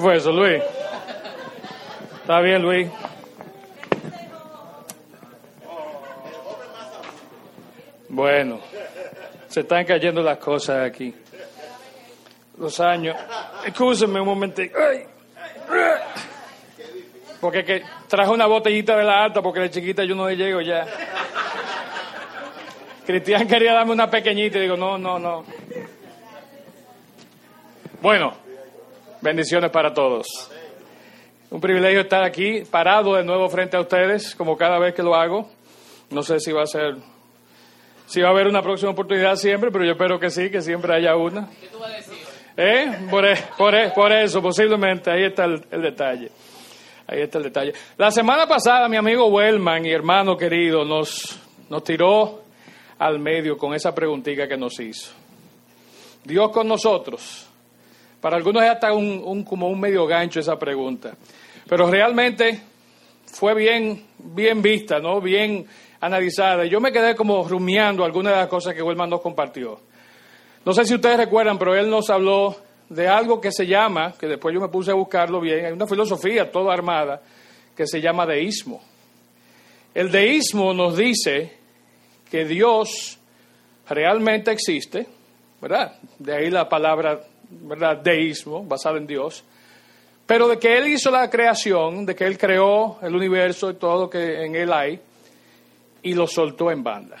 [0.00, 0.62] ¿Quién fue eso, Luis?
[2.22, 2.88] Está bien, Luis.
[8.08, 8.60] Bueno,
[9.48, 11.14] se están cayendo las cosas aquí.
[12.56, 13.14] Los años.
[13.66, 14.78] Escúsenme un momentico.
[14.78, 15.04] Ay.
[17.38, 20.62] Porque que traje una botellita de la alta porque de chiquita yo no le llego
[20.62, 20.86] ya.
[23.04, 25.44] Cristian quería darme una pequeñita y digo, no, no, no.
[28.00, 28.39] Bueno,
[29.20, 30.50] bendiciones para todos.
[31.50, 35.14] Un privilegio estar aquí, parado de nuevo frente a ustedes, como cada vez que lo
[35.14, 35.48] hago.
[36.10, 36.96] No sé si va a ser,
[38.06, 40.94] si va a haber una próxima oportunidad siempre, pero yo espero que sí, que siempre
[40.94, 41.48] haya una.
[41.60, 42.18] ¿Qué tú vas a decir?
[42.56, 43.06] ¿Eh?
[43.10, 46.30] Por, e, por, e, por eso, posiblemente, ahí está el, el detalle.
[47.06, 47.72] Ahí está el detalle.
[47.96, 51.36] La semana pasada mi amigo Wellman, mi hermano querido, nos,
[51.68, 52.42] nos tiró
[52.98, 55.10] al medio con esa preguntita que nos hizo.
[56.22, 57.49] Dios con nosotros.
[58.20, 61.14] Para algunos es hasta un, como un medio gancho esa pregunta.
[61.68, 62.60] Pero realmente
[63.26, 65.20] fue bien, bien vista, ¿no?
[65.20, 65.66] Bien
[66.00, 66.64] analizada.
[66.66, 69.80] Yo me quedé como rumiando algunas de las cosas que Wellman nos compartió.
[70.64, 72.56] No sé si ustedes recuerdan, pero él nos habló
[72.90, 75.86] de algo que se llama, que después yo me puse a buscarlo bien, hay una
[75.86, 77.22] filosofía toda armada
[77.74, 78.82] que se llama deísmo.
[79.94, 81.56] El deísmo nos dice
[82.30, 83.18] que Dios
[83.88, 85.06] realmente existe,
[85.60, 85.98] ¿verdad?
[86.18, 87.98] De ahí la palabra, ¿verdad?
[87.98, 89.44] Deísmo, basado en Dios.
[90.26, 94.02] Pero de que Él hizo la creación, de que Él creó el universo y todo
[94.02, 95.00] lo que en Él hay,
[96.02, 97.16] y lo soltó en banda.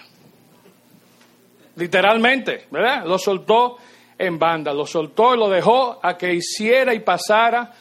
[1.76, 3.04] Literalmente, ¿verdad?
[3.04, 3.78] Lo soltó
[4.16, 7.72] en banda, lo soltó y lo dejó a que hiciera y pasara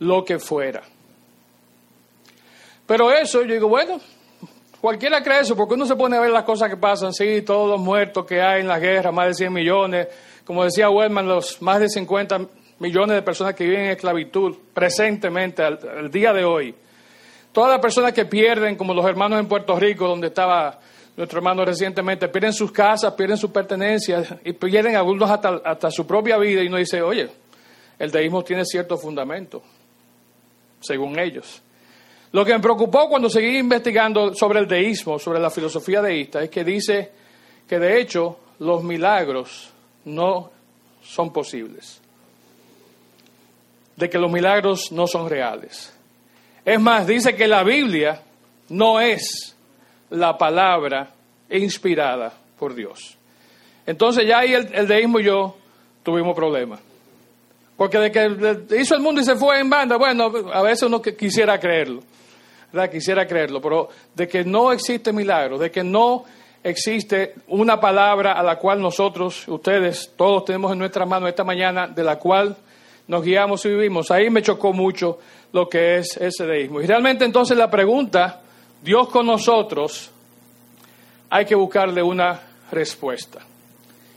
[0.00, 0.82] lo que fuera.
[2.86, 4.00] Pero eso, yo digo, bueno,
[4.80, 7.68] cualquiera cree eso, porque uno se pone a ver las cosas que pasan, sí, todos
[7.68, 10.08] los muertos que hay en la guerra, más de 100 millones,
[10.46, 12.40] como decía Wellman, los más de 50
[12.78, 16.74] millones de personas que viven en esclavitud presentemente, al, día de hoy.
[17.52, 20.78] Todas las personas que pierden, como los hermanos en Puerto Rico, donde estaba
[21.16, 26.06] nuestro hermano recientemente, pierden sus casas, pierden sus pertenencias y pierden algunos hasta, hasta su
[26.06, 27.28] propia vida y uno dice, oye,
[27.98, 29.62] el deísmo tiene cierto fundamento,
[30.80, 31.60] según ellos.
[32.30, 36.50] Lo que me preocupó cuando seguí investigando sobre el deísmo, sobre la filosofía deísta, es
[36.50, 37.10] que dice
[37.66, 39.72] que de hecho los milagros
[40.06, 40.50] no
[41.02, 42.00] son posibles,
[43.94, 45.92] de que los milagros no son reales.
[46.64, 48.22] Es más, dice que la Biblia
[48.70, 49.54] no es
[50.10, 51.10] la palabra
[51.50, 53.16] inspirada por Dios.
[53.86, 55.56] Entonces ya ahí el, deísmo y yo
[56.02, 56.80] tuvimos problemas.
[57.76, 61.00] Porque de que hizo el mundo y se fue en banda, bueno, a veces uno
[61.02, 62.02] quisiera creerlo.
[62.90, 66.24] Quisiera creerlo, pero de que no existe milagro, de que no
[66.68, 71.86] existe una palabra a la cual nosotros, ustedes, todos tenemos en nuestra mano esta mañana,
[71.86, 72.56] de la cual
[73.06, 74.10] nos guiamos y vivimos.
[74.10, 75.18] Ahí me chocó mucho
[75.52, 76.80] lo que es ese deísmo.
[76.80, 78.40] Y realmente entonces la pregunta
[78.82, 80.10] Dios con nosotros,
[81.30, 82.40] hay que buscarle una
[82.70, 83.40] respuesta.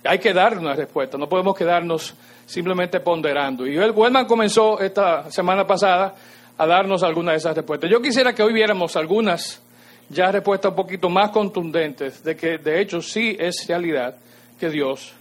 [0.03, 3.67] Hay que darle una respuesta, no podemos quedarnos simplemente ponderando.
[3.67, 6.15] Y el Wellman comenzó esta semana pasada
[6.57, 7.89] a darnos algunas de esas respuestas.
[7.89, 9.61] Yo quisiera que hoy viéramos algunas
[10.09, 14.15] ya respuestas un poquito más contundentes de que de hecho sí es realidad
[14.59, 15.13] que Dios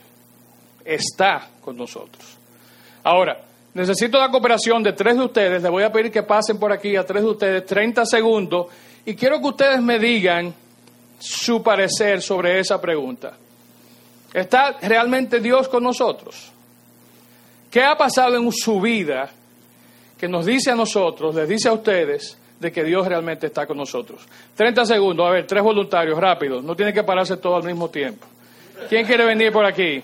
[0.84, 2.24] está con nosotros.
[3.04, 3.40] Ahora,
[3.74, 5.62] necesito la cooperación de tres de ustedes.
[5.62, 8.66] Les voy a pedir que pasen por aquí a tres de ustedes 30 segundos
[9.04, 10.54] y quiero que ustedes me digan
[11.18, 13.34] su parecer sobre esa pregunta.
[14.32, 16.50] ¿Está realmente Dios con nosotros?
[17.70, 19.30] ¿Qué ha pasado en su vida
[20.18, 23.76] que nos dice a nosotros, les dice a ustedes, de que Dios realmente está con
[23.76, 24.20] nosotros?
[24.56, 28.26] 30 segundos, a ver, tres voluntarios, rápido, no tienen que pararse todo al mismo tiempo.
[28.88, 30.02] ¿Quién quiere venir por aquí?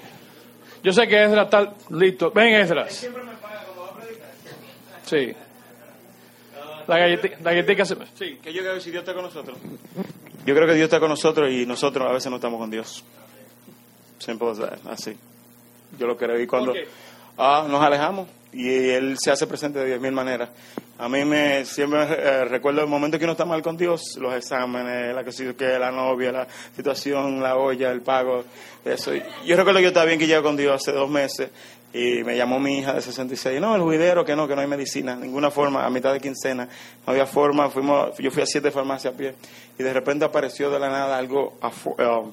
[0.83, 2.31] Yo sé que Esdras está listo.
[2.31, 3.09] Ven, Esdras.
[5.07, 5.33] Sí.
[6.87, 7.97] La galletita, la galletita se...
[8.15, 9.57] Sí, que yo creo que si Dios está con nosotros.
[10.45, 13.03] Yo creo que Dios está con nosotros y nosotros a veces no estamos con Dios.
[14.19, 14.49] Siempre
[14.91, 15.17] así.
[15.99, 16.39] Yo lo creo.
[16.39, 16.75] Y cuando
[17.39, 20.51] ah, nos alejamos y Él se hace presente de diez mil maneras.
[20.97, 24.33] A mí me siempre eh, recuerdo el momento que uno está mal con Dios, los
[24.33, 26.47] exámenes, la que, la novia, la
[26.77, 28.45] situación, la olla, el pago,
[28.85, 29.13] eso.
[29.45, 31.51] Yo recuerdo que yo estaba bien que con Dios hace dos meses
[31.93, 34.67] y me llamó mi hija de 66, no, el juidero, que no, que no hay
[34.69, 38.71] medicina, ninguna forma, a mitad de quincena, no había forma, fuimos, yo fui a siete
[38.71, 39.35] farmacias a pie
[39.79, 42.31] y de repente apareció de la nada algo uh,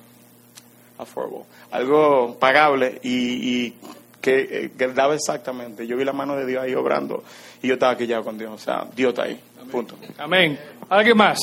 [0.99, 3.75] affordable, algo pagable y, y
[4.21, 5.85] que, eh, que daba exactamente.
[5.87, 7.23] Yo vi la mano de Dios ahí obrando
[7.61, 9.39] y yo estaba aquí ya con Dios, o sea, Dios está ahí,
[9.71, 9.95] punto.
[10.17, 10.57] Amén.
[10.89, 11.39] ¿Alguien más?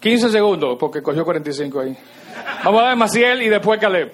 [0.00, 1.96] 15 segundos, porque cogió 45 ahí.
[2.64, 4.12] Vamos a ver Maciel y después Caleb.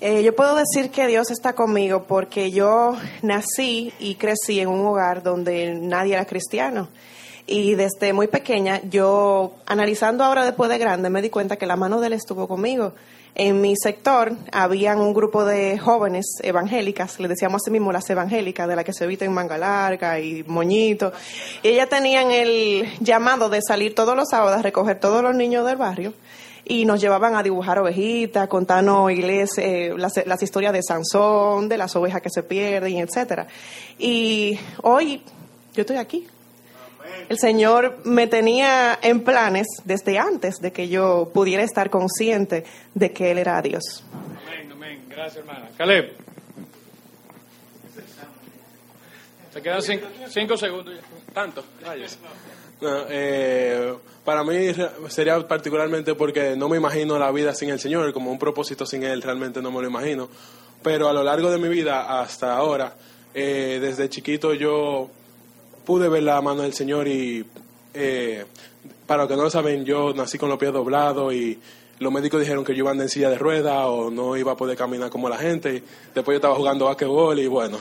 [0.00, 4.86] Eh, yo puedo decir que Dios está conmigo porque yo nací y crecí en un
[4.86, 6.88] hogar donde nadie era cristiano.
[7.46, 11.76] Y desde muy pequeña, yo, analizando ahora después de grande, me di cuenta que la
[11.76, 12.92] mano de Él estuvo conmigo.
[13.40, 18.66] En mi sector habían un grupo de jóvenes evangélicas, le decíamos así mismo las evangélicas,
[18.66, 21.12] de las que se en manga larga y moñito.
[21.62, 25.64] Y ellas tenían el llamado de salir todos los sábados a recoger todos los niños
[25.64, 26.14] del barrio
[26.64, 32.20] y nos llevaban a dibujar ovejitas, contarnos eh, las, historias de Sansón, de las ovejas
[32.20, 33.46] que se pierden, etcétera.
[34.00, 35.22] Y hoy
[35.74, 36.26] yo estoy aquí.
[37.28, 42.64] El Señor me tenía en planes desde antes de que yo pudiera estar consciente
[42.94, 44.04] de que Él era Dios.
[44.46, 45.04] Amén, amén.
[45.08, 45.68] Gracias, hermana.
[45.76, 46.12] Caleb.
[49.52, 50.94] Te quedan cinco, segundos.
[51.32, 51.64] Tanto.
[53.10, 53.94] Eh,
[54.24, 54.54] para mí
[55.08, 59.02] sería particularmente porque no me imagino la vida sin el Señor, como un propósito sin
[59.02, 60.28] Él, realmente no me lo imagino.
[60.82, 62.94] Pero a lo largo de mi vida hasta ahora,
[63.34, 65.10] eh, desde chiquito yo
[65.88, 67.46] pude ver la mano del Señor y
[67.94, 68.44] eh,
[69.06, 71.58] para los que no lo saben, yo nací con los pies doblados y
[71.98, 74.54] los médicos dijeron que yo iba a en silla de ruedas o no iba a
[74.54, 75.76] poder caminar como la gente.
[75.76, 75.82] Y
[76.14, 77.78] después yo estaba jugando basquetbol y bueno.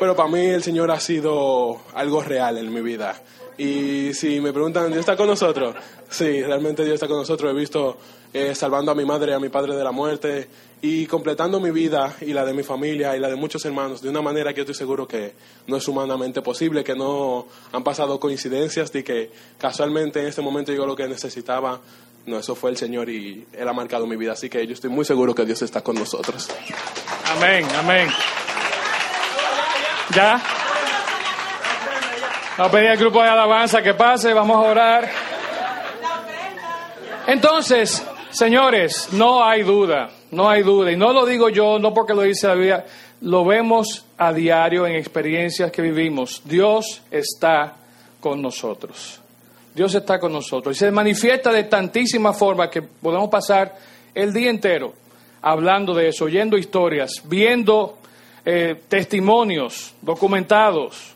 [0.00, 3.14] pero para mí el Señor ha sido algo real en mi vida.
[3.56, 5.76] Y si me preguntan, ¿Dios está con nosotros?
[6.08, 7.52] Sí, realmente Dios está con nosotros.
[7.52, 7.96] He visto
[8.32, 10.48] eh, salvando a mi madre y a mi padre de la muerte
[10.82, 14.08] y completando mi vida y la de mi familia y la de muchos hermanos de
[14.08, 15.34] una manera que yo estoy seguro que
[15.66, 20.72] no es humanamente posible, que no han pasado coincidencias y que casualmente en este momento
[20.72, 21.80] yo lo que necesitaba.
[22.26, 24.32] No, eso fue el Señor y Él ha marcado mi vida.
[24.32, 26.48] Así que yo estoy muy seguro que Dios está con nosotros.
[27.36, 28.08] Amén, amén.
[30.14, 30.42] ¿Ya?
[32.56, 35.10] Vamos a pedir al grupo de alabanza que pase, vamos a orar.
[37.26, 42.14] Entonces, señores, no hay duda, no hay duda, y no lo digo yo, no porque
[42.14, 42.86] lo dice la Biblia,
[43.22, 46.42] lo vemos a diario en experiencias que vivimos.
[46.44, 47.76] Dios está
[48.20, 49.20] con nosotros.
[49.74, 50.76] Dios está con nosotros.
[50.76, 53.76] Y se manifiesta de tantísimas formas que podemos pasar
[54.14, 54.94] el día entero
[55.42, 57.98] hablando de eso, oyendo historias, viendo
[58.44, 61.14] eh, testimonios documentados,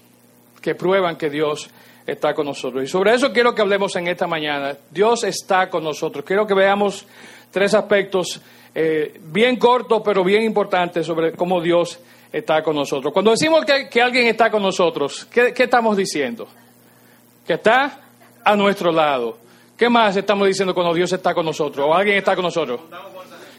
[0.60, 1.68] que prueban que Dios
[2.06, 2.84] está con nosotros.
[2.84, 4.76] Y sobre eso quiero que hablemos en esta mañana.
[4.90, 6.24] Dios está con nosotros.
[6.24, 7.06] Quiero que veamos
[7.50, 8.40] tres aspectos
[8.74, 11.98] eh, bien cortos, pero bien importantes sobre cómo Dios
[12.32, 13.12] está con nosotros.
[13.12, 16.48] Cuando decimos que, alguien está con nosotros, ¿qué, estamos diciendo?
[17.46, 18.00] Que está
[18.44, 19.38] a nuestro lado.
[19.76, 22.80] ¿Qué más estamos diciendo cuando Dios está con nosotros o alguien está con nosotros?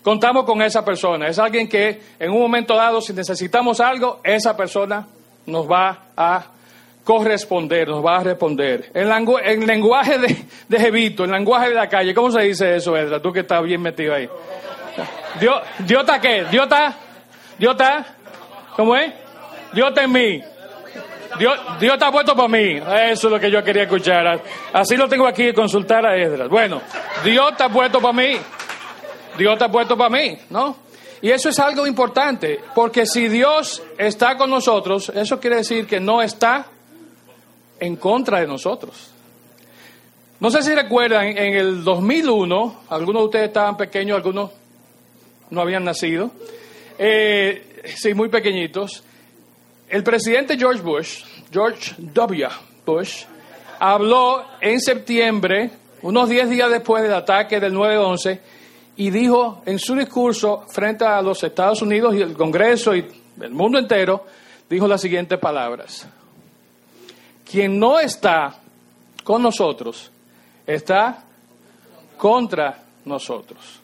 [0.01, 1.27] Contamos con esa persona.
[1.27, 5.07] Es alguien que en un momento dado, si necesitamos algo, esa persona
[5.45, 6.54] nos va a
[7.05, 8.91] corresponder, nos va a responder.
[8.93, 12.97] En, en lenguaje de, de Jevito, en lenguaje de la calle, ¿cómo se dice eso,
[12.97, 13.21] Edra?
[13.21, 14.27] Tú que estás bien metido ahí.
[15.39, 16.45] Dios, Dios está qué?
[16.51, 16.97] Dios está,
[17.57, 18.05] Dios está,
[18.75, 19.13] ¿cómo es?
[19.71, 20.41] Dios está en mí.
[21.37, 22.77] Dios, Dios está puesto para mí.
[22.77, 24.41] Eso es lo que yo quería escuchar.
[24.73, 26.47] Así lo tengo aquí, consultar a Edra.
[26.47, 26.81] Bueno,
[27.23, 28.37] Dios está puesto para mí.
[29.37, 30.77] Dios está puesto para mí, ¿no?
[31.21, 36.00] Y eso es algo importante, porque si Dios está con nosotros, eso quiere decir que
[36.00, 36.67] no está
[37.79, 39.12] en contra de nosotros.
[40.39, 44.51] No sé si recuerdan, en el 2001, algunos de ustedes estaban pequeños, algunos
[45.50, 46.32] no habían nacido,
[46.98, 49.03] eh, sí, muy pequeñitos.
[49.88, 52.48] El presidente George Bush, George W.
[52.86, 53.24] Bush,
[53.79, 55.70] habló en septiembre,
[56.01, 58.39] unos 10 días después del ataque del 9-11,
[58.98, 63.05] y dijo en su discurso frente a los Estados Unidos y el Congreso y
[63.39, 64.25] el mundo entero,
[64.70, 66.08] dijo las siguientes palabras
[67.49, 68.55] quien no está
[69.23, 70.11] con nosotros
[70.65, 71.23] está
[72.17, 73.79] contra nosotros.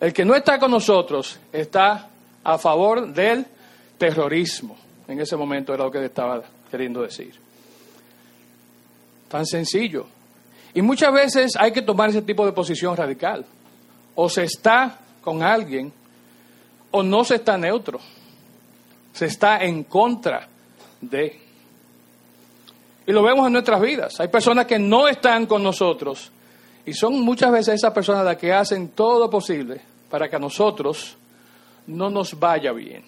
[0.00, 2.08] El que no está con nosotros está
[2.42, 3.46] a favor del
[3.98, 4.76] terrorismo.
[5.06, 7.34] En ese momento era lo que estaba queriendo decir.
[9.28, 10.06] Tan sencillo.
[10.74, 13.44] Y muchas veces hay que tomar ese tipo de posición radical.
[14.14, 15.92] O se está con alguien
[16.90, 18.00] o no se está neutro.
[19.12, 20.48] Se está en contra
[21.00, 21.41] de.
[23.06, 24.20] Y lo vemos en nuestras vidas.
[24.20, 26.30] Hay personas que no están con nosotros
[26.84, 29.80] y son muchas veces esas personas las que hacen todo posible
[30.10, 31.16] para que a nosotros
[31.86, 33.04] no nos vaya bien.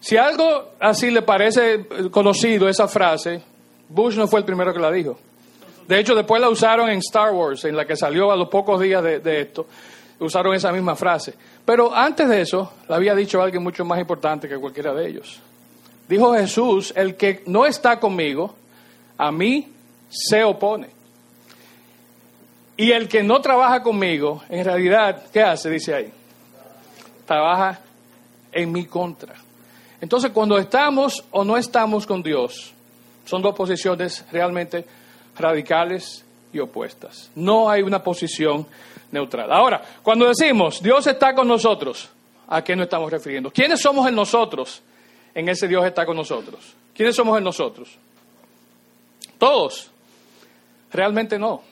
[0.00, 3.42] Si algo así le parece conocido, esa frase,
[3.88, 5.18] Bush no fue el primero que la dijo.
[5.88, 8.80] De hecho, después la usaron en Star Wars, en la que salió a los pocos
[8.80, 9.66] días de, de esto,
[10.20, 11.34] usaron esa misma frase.
[11.64, 15.40] Pero antes de eso, la había dicho alguien mucho más importante que cualquiera de ellos.
[16.08, 18.54] Dijo Jesús, el que no está conmigo,
[19.16, 19.68] a mí
[20.08, 20.88] se opone.
[22.76, 25.70] Y el que no trabaja conmigo, en realidad, ¿qué hace?
[25.70, 26.12] Dice ahí.
[27.24, 27.80] trabaja
[28.52, 29.34] en mi contra.
[30.00, 32.72] Entonces, cuando estamos o no estamos con Dios,
[33.24, 34.84] son dos posiciones realmente
[35.36, 37.30] radicales y opuestas.
[37.34, 38.66] No hay una posición
[39.10, 39.50] neutral.
[39.52, 42.08] Ahora, cuando decimos Dios está con nosotros,
[42.48, 43.50] ¿a qué nos estamos refiriendo?
[43.50, 44.82] ¿Quiénes somos en nosotros?
[45.34, 46.74] En ese Dios está con nosotros.
[46.94, 47.96] ¿Quiénes somos en nosotros?
[49.38, 49.90] Todos.
[50.92, 51.62] Realmente no,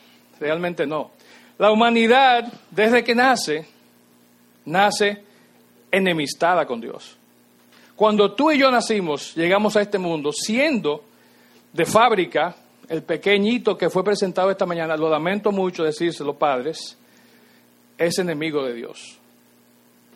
[0.40, 1.12] realmente no.
[1.58, 3.68] La humanidad, desde que nace,
[4.64, 5.22] nace
[5.90, 7.16] enemistada con Dios.
[7.94, 11.04] Cuando tú y yo nacimos, llegamos a este mundo siendo
[11.72, 12.56] de fábrica,
[12.88, 16.98] el pequeñito que fue presentado esta mañana, lo lamento mucho decírselo, padres,
[17.96, 19.18] es enemigo de Dios.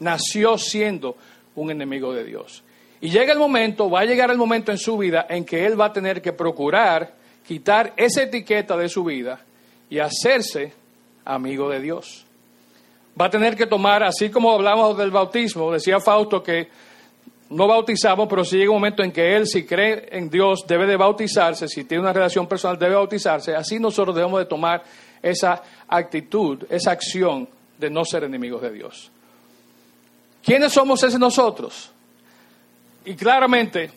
[0.01, 1.17] Nació siendo
[1.55, 2.63] un enemigo de Dios.
[3.01, 5.79] Y llega el momento, va a llegar el momento en su vida en que él
[5.79, 7.15] va a tener que procurar
[7.47, 9.41] quitar esa etiqueta de su vida
[9.89, 10.73] y hacerse
[11.25, 12.25] amigo de Dios.
[13.21, 16.69] Va a tener que tomar, así como hablamos del bautismo, decía Fausto que
[17.49, 20.87] no bautizamos, pero si llega un momento en que él, si cree en Dios, debe
[20.87, 24.83] de bautizarse, si tiene una relación personal, debe bautizarse, así nosotros debemos de tomar
[25.23, 27.49] esa actitud, esa acción
[27.79, 29.11] de no ser enemigos de Dios.
[30.43, 31.91] ¿Quiénes somos ese nosotros?
[33.07, 33.91] Y claramente,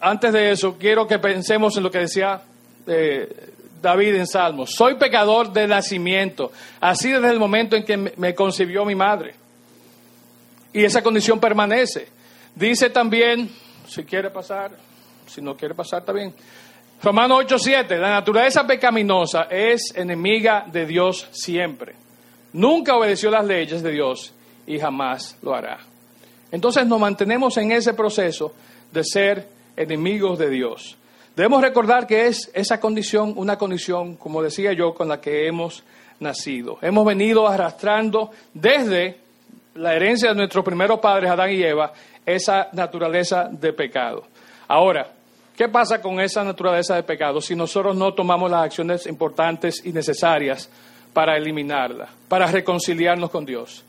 [0.00, 2.40] antes de eso, quiero que pensemos en lo que decía
[2.86, 3.28] eh,
[3.80, 4.70] David en Salmos.
[4.74, 9.34] Soy pecador de nacimiento, así desde el momento en que me concibió mi madre.
[10.72, 12.08] Y esa condición permanece.
[12.54, 13.50] Dice también,
[13.86, 14.72] si quiere pasar,
[15.26, 16.34] si no quiere pasar, está bien.
[17.02, 21.96] Romano 8:7, la naturaleza pecaminosa es enemiga de Dios siempre.
[22.54, 24.32] Nunca obedeció las leyes de Dios
[24.66, 25.91] y jamás lo hará.
[26.52, 28.52] Entonces nos mantenemos en ese proceso
[28.92, 30.96] de ser enemigos de Dios.
[31.34, 35.82] Debemos recordar que es esa condición una condición, como decía yo, con la que hemos
[36.20, 36.78] nacido.
[36.82, 39.16] Hemos venido arrastrando desde
[39.74, 41.92] la herencia de nuestros primeros padres, Adán y Eva,
[42.26, 44.24] esa naturaleza de pecado.
[44.68, 45.10] Ahora,
[45.56, 49.92] ¿qué pasa con esa naturaleza de pecado si nosotros no tomamos las acciones importantes y
[49.92, 50.68] necesarias
[51.14, 53.82] para eliminarla, para reconciliarnos con Dios?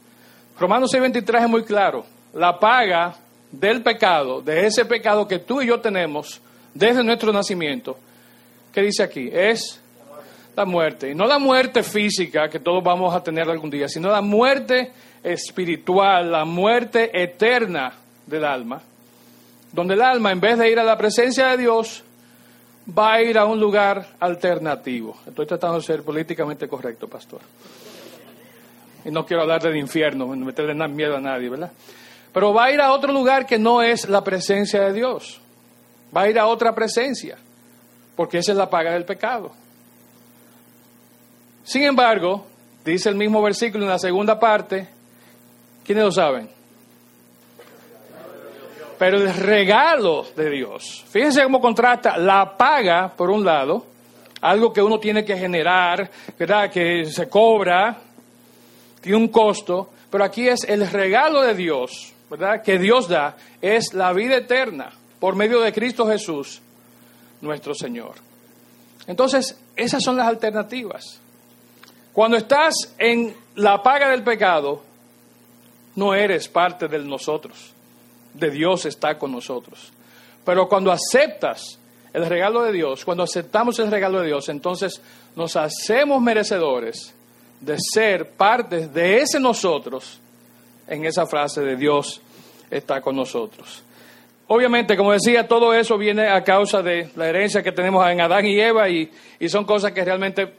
[0.58, 2.06] Romanos 6:23 es muy claro.
[2.34, 3.16] La paga
[3.52, 6.42] del pecado, de ese pecado que tú y yo tenemos,
[6.74, 7.98] desde nuestro nacimiento,
[8.72, 9.30] ¿qué dice aquí?
[9.32, 9.80] Es
[10.56, 11.12] la muerte.
[11.12, 14.92] Y no la muerte física que todos vamos a tener algún día, sino la muerte
[15.24, 17.94] espiritual, la muerte eterna
[18.26, 18.82] del alma,
[19.72, 22.04] donde el alma, en vez de ir a la presencia de Dios,
[22.88, 25.18] va a ir a un lugar alternativo.
[25.26, 27.42] Estoy tratando de ser políticamente correcto, pastor.
[29.06, 31.72] Y no quiero hablar del infierno, no meterle miedo a nadie, ¿verdad?
[32.34, 35.40] Pero va a ir a otro lugar que no es la presencia de Dios
[36.16, 37.38] va a ir a otra presencia,
[38.16, 39.52] porque esa es la paga del pecado.
[41.64, 42.46] Sin embargo,
[42.86, 44.88] dice el mismo versículo en la segunda parte,
[45.84, 46.50] ¿quiénes lo saben?
[49.00, 53.86] Pero el regalo de Dios, fíjense cómo contrasta la paga, por un lado,
[54.42, 56.70] algo que uno tiene que generar, ¿verdad?
[56.70, 57.98] Que se cobra,
[59.02, 62.64] tiene un costo, pero aquí es el regalo de Dios, ¿verdad?
[62.64, 66.64] Que Dios da, es la vida eterna por medio de Cristo Jesús,
[67.42, 68.16] nuestro Señor.
[69.06, 71.20] Entonces, esas son las alternativas.
[72.12, 74.82] Cuando estás en la paga del pecado,
[75.96, 77.72] no eres parte de nosotros.
[78.34, 79.92] De Dios está con nosotros.
[80.44, 81.78] Pero cuando aceptas
[82.14, 85.00] el regalo de Dios, cuando aceptamos el regalo de Dios, entonces
[85.36, 87.14] nos hacemos merecedores
[87.62, 90.20] de ser parte de ese nosotros
[90.88, 92.22] en esa frase de Dios
[92.70, 93.84] está con nosotros.
[94.48, 98.46] Obviamente, como decía, todo eso viene a causa de la herencia que tenemos en Adán
[98.46, 99.10] y Eva y,
[99.48, 100.56] son cosas que realmente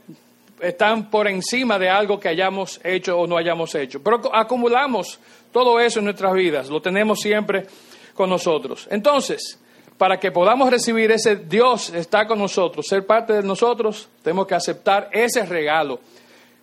[0.61, 4.03] están por encima de algo que hayamos hecho o no hayamos hecho.
[4.03, 5.21] Pero acumulamos
[5.53, 7.67] todo eso en nuestras vidas, lo tenemos siempre
[8.15, 8.89] con nosotros.
[8.91, 9.61] Entonces,
[9.99, 14.55] para que podamos recibir ese Dios está con nosotros, ser parte de nosotros, tenemos que
[14.55, 16.01] aceptar ese regalo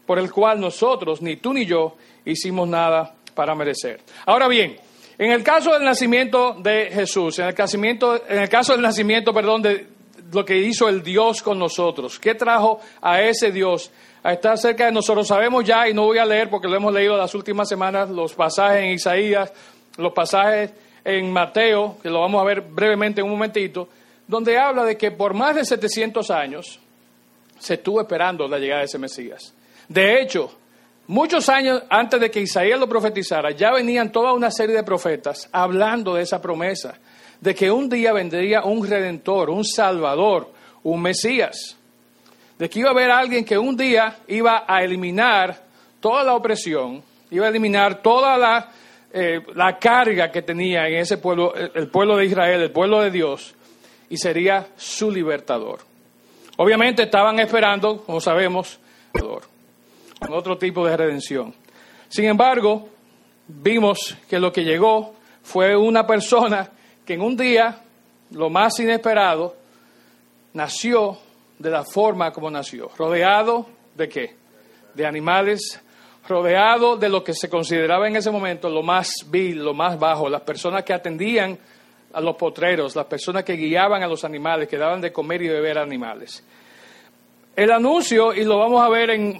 [0.05, 4.01] por el cual nosotros, ni tú ni yo, hicimos nada para merecer.
[4.25, 4.77] Ahora bien,
[5.17, 7.55] en el caso del nacimiento de Jesús, en el,
[8.27, 9.87] en el caso del nacimiento, perdón, de
[10.31, 13.91] lo que hizo el Dios con nosotros, ¿qué trajo a ese Dios
[14.23, 15.27] a estar cerca de nosotros?
[15.27, 18.33] Sabemos ya, y no voy a leer porque lo hemos leído las últimas semanas, los
[18.33, 19.53] pasajes en Isaías,
[19.97, 20.71] los pasajes
[21.03, 23.89] en Mateo, que lo vamos a ver brevemente en un momentito,
[24.27, 26.79] donde habla de que por más de 700 años
[27.59, 29.53] se estuvo esperando la llegada de ese Mesías.
[29.87, 30.51] De hecho,
[31.11, 35.49] Muchos años antes de que Isaías lo profetizara, ya venían toda una serie de profetas
[35.51, 36.93] hablando de esa promesa,
[37.41, 40.53] de que un día vendría un redentor, un salvador,
[40.83, 41.75] un Mesías,
[42.57, 45.61] de que iba a haber alguien que un día iba a eliminar
[45.99, 48.71] toda la opresión, iba a eliminar toda la
[49.13, 53.11] eh, la carga que tenía en ese pueblo, el- pueblo de Israel, el pueblo de
[53.11, 53.53] Dios,
[54.09, 55.79] y sería su libertador.
[56.55, 58.79] Obviamente estaban esperando, como sabemos,
[60.29, 61.53] otro tipo de redención.
[62.09, 62.89] Sin embargo,
[63.47, 66.69] vimos que lo que llegó fue una persona
[67.05, 67.81] que en un día,
[68.31, 69.55] lo más inesperado,
[70.53, 71.17] nació
[71.57, 74.35] de la forma como nació, rodeado de qué?
[74.93, 75.81] De animales,
[76.27, 80.29] rodeado de lo que se consideraba en ese momento lo más vil, lo más bajo,
[80.29, 81.57] las personas que atendían
[82.13, 85.47] a los potreros, las personas que guiaban a los animales, que daban de comer y
[85.47, 86.43] beber a animales.
[87.55, 89.39] El anuncio, y lo vamos a ver en,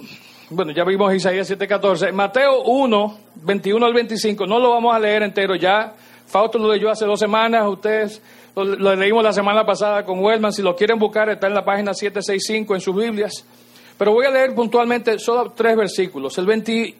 [0.52, 4.98] bueno, ya vimos Isaías 7:14, en Mateo 1, 21 al 25, no lo vamos a
[4.98, 5.94] leer entero ya,
[6.26, 8.22] Fausto lo leyó hace dos semanas, ustedes
[8.54, 11.64] lo, lo leímos la semana pasada con Wellman, si lo quieren buscar está en la
[11.64, 13.44] página 765 en sus Biblias,
[13.98, 16.36] pero voy a leer puntualmente solo tres versículos.
[16.38, 16.94] El 20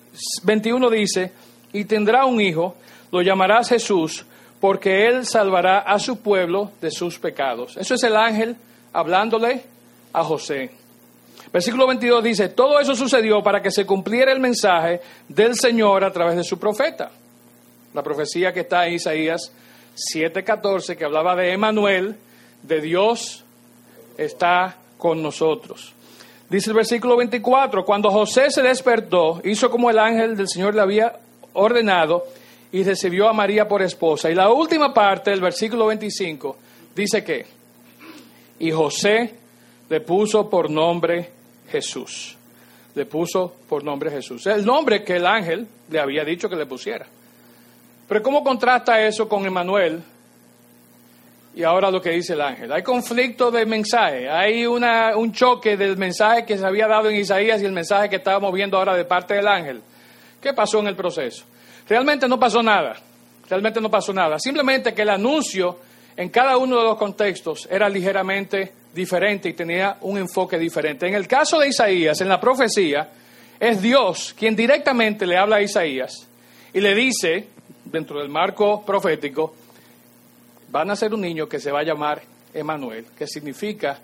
[0.45, 1.33] 21 dice,
[1.73, 2.77] y tendrá un hijo,
[3.11, 4.25] lo llamarás Jesús,
[4.61, 7.77] porque él salvará a su pueblo de sus pecados.
[7.77, 8.57] Eso es el ángel
[8.93, 9.65] hablándole
[10.13, 10.71] a José.
[11.53, 16.11] Versículo 22 dice, todo eso sucedió para que se cumpliera el mensaje del Señor a
[16.11, 17.11] través de su profeta.
[17.93, 19.53] La profecía que está en Isaías
[19.95, 22.17] 7:14, que hablaba de Emanuel,
[22.63, 23.45] de Dios
[24.17, 25.93] está con nosotros.
[26.49, 30.81] Dice el versículo 24, cuando José se despertó, hizo como el ángel del Señor le
[30.81, 31.19] había
[31.53, 32.25] ordenado
[32.73, 34.31] y recibió a María por esposa.
[34.31, 36.57] Y la última parte del versículo 25
[36.95, 37.45] dice que,
[38.59, 39.35] y José
[39.91, 42.37] le puso por nombre Jesús.
[42.95, 44.47] Le puso por nombre Jesús.
[44.47, 47.07] El nombre que el ángel le había dicho que le pusiera.
[48.09, 50.03] Pero ¿cómo contrasta eso con Emanuel?
[51.55, 52.73] Y ahora lo que dice el ángel.
[52.73, 57.61] Hay conflicto de mensaje, hay un choque del mensaje que se había dado en Isaías
[57.63, 59.83] y el mensaje que estábamos viendo ahora de parte del ángel.
[60.41, 61.45] ¿Qué pasó en el proceso?
[61.89, 62.97] Realmente no pasó nada,
[63.49, 64.39] realmente no pasó nada.
[64.39, 65.79] Simplemente que el anuncio
[66.17, 71.07] en cada uno de los contextos era ligeramente diferente y tenía un enfoque diferente.
[71.07, 73.09] En el caso de Isaías, en la profecía,
[73.59, 76.27] es Dios quien directamente le habla a Isaías
[76.73, 77.49] y le dice,
[77.85, 79.55] dentro del marco profético,
[80.75, 82.23] va a nacer un niño que se va a llamar
[82.55, 83.99] Emanuel, que significa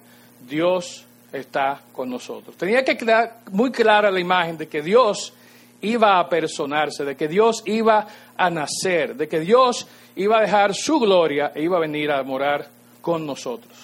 [0.48, 2.57] Dios está con nosotros.
[2.57, 5.33] Tenía que quedar muy clara la imagen de que Dios
[5.81, 10.74] iba a personarse, de que Dios iba a nacer, de que Dios iba a dejar
[10.74, 12.68] su gloria e iba a venir a morar
[13.01, 13.78] con nosotros.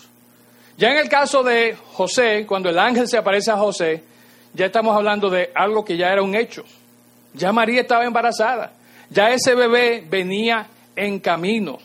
[0.77, 4.03] Ya en el caso de José, cuando el ángel se aparece a José,
[4.55, 6.65] ya estamos hablando de algo que ya era un hecho.
[7.33, 8.73] Ya María estaba embarazada,
[9.11, 11.79] ya ese bebé venía en camino.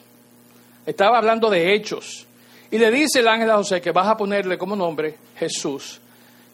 [0.86, 2.26] Estaba hablando de hechos.
[2.72, 6.00] Y le dice el ángel a José que vas a ponerle como nombre Jesús.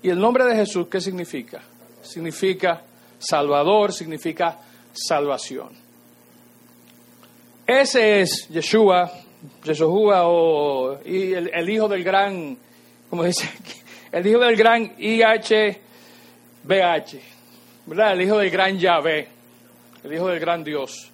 [0.01, 1.61] ¿Y el nombre de Jesús qué significa?
[2.01, 2.81] Significa
[3.19, 4.57] Salvador, significa
[4.93, 5.69] salvación.
[7.65, 9.11] Ese es Yeshua,
[9.63, 12.57] Yeshua o el, hijo del gran,
[13.09, 13.49] como dice,
[14.11, 15.79] el hijo del gran IHBH,
[17.85, 18.13] ¿verdad?
[18.13, 19.27] El hijo del gran Yahvé,
[20.03, 21.09] el hijo del gran Dios.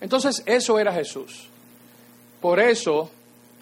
[0.00, 1.48] Entonces, eso era Jesús.
[2.40, 3.10] Por eso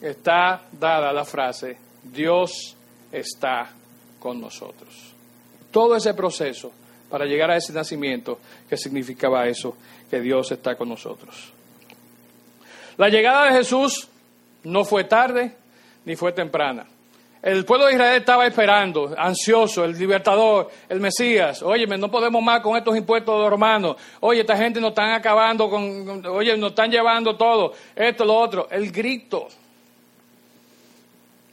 [0.00, 2.76] está dada la frase, Dios
[3.12, 3.70] está
[4.18, 5.14] con nosotros.
[5.70, 6.72] Todo ese proceso
[7.10, 9.76] para llegar a ese nacimiento que significaba eso,
[10.08, 11.52] que Dios está con nosotros.
[12.96, 14.08] La llegada de Jesús
[14.64, 15.54] no fue tarde
[16.04, 16.86] ni fue temprana.
[17.42, 21.62] El pueblo de Israel estaba esperando, ansioso, el libertador, el Mesías.
[21.62, 23.96] Oye, no podemos más con estos impuestos de romanos.
[24.20, 28.68] Oye, esta gente nos están acabando con, oye, nos están llevando todo, esto, lo otro.
[28.70, 29.48] El grito.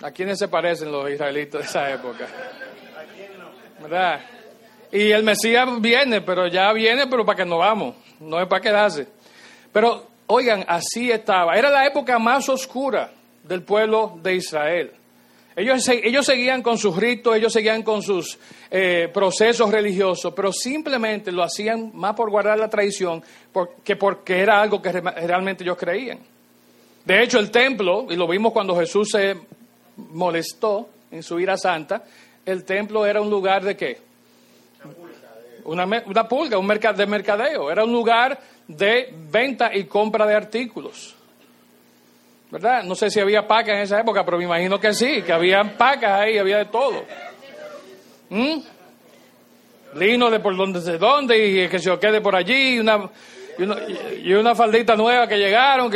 [0.01, 2.27] ¿A quiénes se parecen los israelitas de esa época?
[3.81, 4.19] ¿Verdad?
[4.91, 8.61] Y el Mesías viene, pero ya viene, pero para que no vamos, no es para
[8.61, 9.07] quedarse.
[9.71, 11.55] Pero, oigan, así estaba.
[11.55, 13.11] Era la época más oscura
[13.43, 14.91] del pueblo de Israel.
[15.55, 18.37] Ellos, ellos seguían con sus ritos, ellos seguían con sus
[18.69, 23.23] eh, procesos religiosos, pero simplemente lo hacían más por guardar la tradición
[23.83, 26.19] que porque era algo que realmente ellos creían.
[27.03, 29.35] De hecho, el templo, y lo vimos cuando Jesús se
[29.95, 32.03] molestó en su ira santa,
[32.45, 33.97] el templo era un lugar de qué?
[35.63, 37.71] Una, una pulga, un mercado de mercadeo.
[37.71, 41.15] Era un lugar de venta y compra de artículos.
[42.49, 42.83] ¿Verdad?
[42.83, 45.77] No sé si había pacas en esa época, pero me imagino que sí, que había
[45.77, 47.03] pacas ahí, había de todo.
[48.29, 48.59] ¿Mm?
[49.95, 53.09] Lino de por donde se dónde y que se quede por allí y una,
[54.23, 55.91] y una, faldita nueva que llegaron.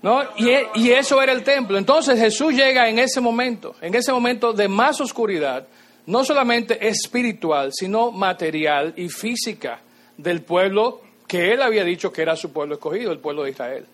[0.00, 0.22] ¿No?
[0.36, 1.76] Y, y eso era el templo.
[1.76, 5.66] Entonces Jesús llega en ese momento, en ese momento de más oscuridad,
[6.06, 9.80] no solamente espiritual, sino material y física
[10.16, 13.86] del pueblo que él había dicho que era su pueblo escogido, el pueblo de Israel.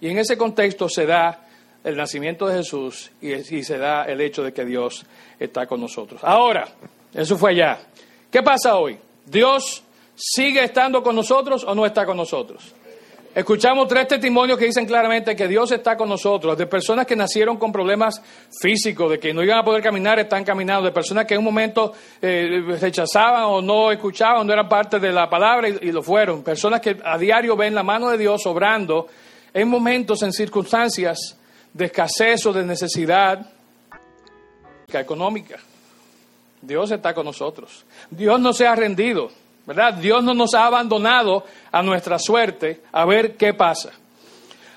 [0.00, 1.46] Y en ese contexto se da
[1.82, 5.04] el nacimiento de Jesús y, se da el hecho de que Dios
[5.38, 6.20] está con nosotros.
[6.22, 6.68] Ahora,
[7.14, 7.80] eso fue allá.
[8.30, 8.98] ¿Qué pasa hoy?
[9.26, 9.82] ¿Dios
[10.14, 12.74] sigue estando con nosotros o no está con nosotros?
[13.32, 17.58] Escuchamos tres testimonios que dicen claramente que Dios está con nosotros, de personas que nacieron
[17.58, 18.20] con problemas
[18.60, 21.44] físicos, de que no iban a poder caminar, están caminando, de personas que en un
[21.44, 26.02] momento eh, rechazaban o no escuchaban, no eran parte de la palabra y, y lo
[26.02, 29.06] fueron, personas que a diario ven la mano de Dios obrando
[29.54, 31.38] en momentos, en circunstancias
[31.72, 33.46] de escasez o de necesidad
[34.98, 35.58] económica.
[36.60, 37.84] Dios está con nosotros.
[38.10, 39.30] Dios no se ha rendido.
[39.66, 39.94] ¿Verdad?
[39.94, 43.90] Dios no nos ha abandonado a nuestra suerte a ver qué pasa.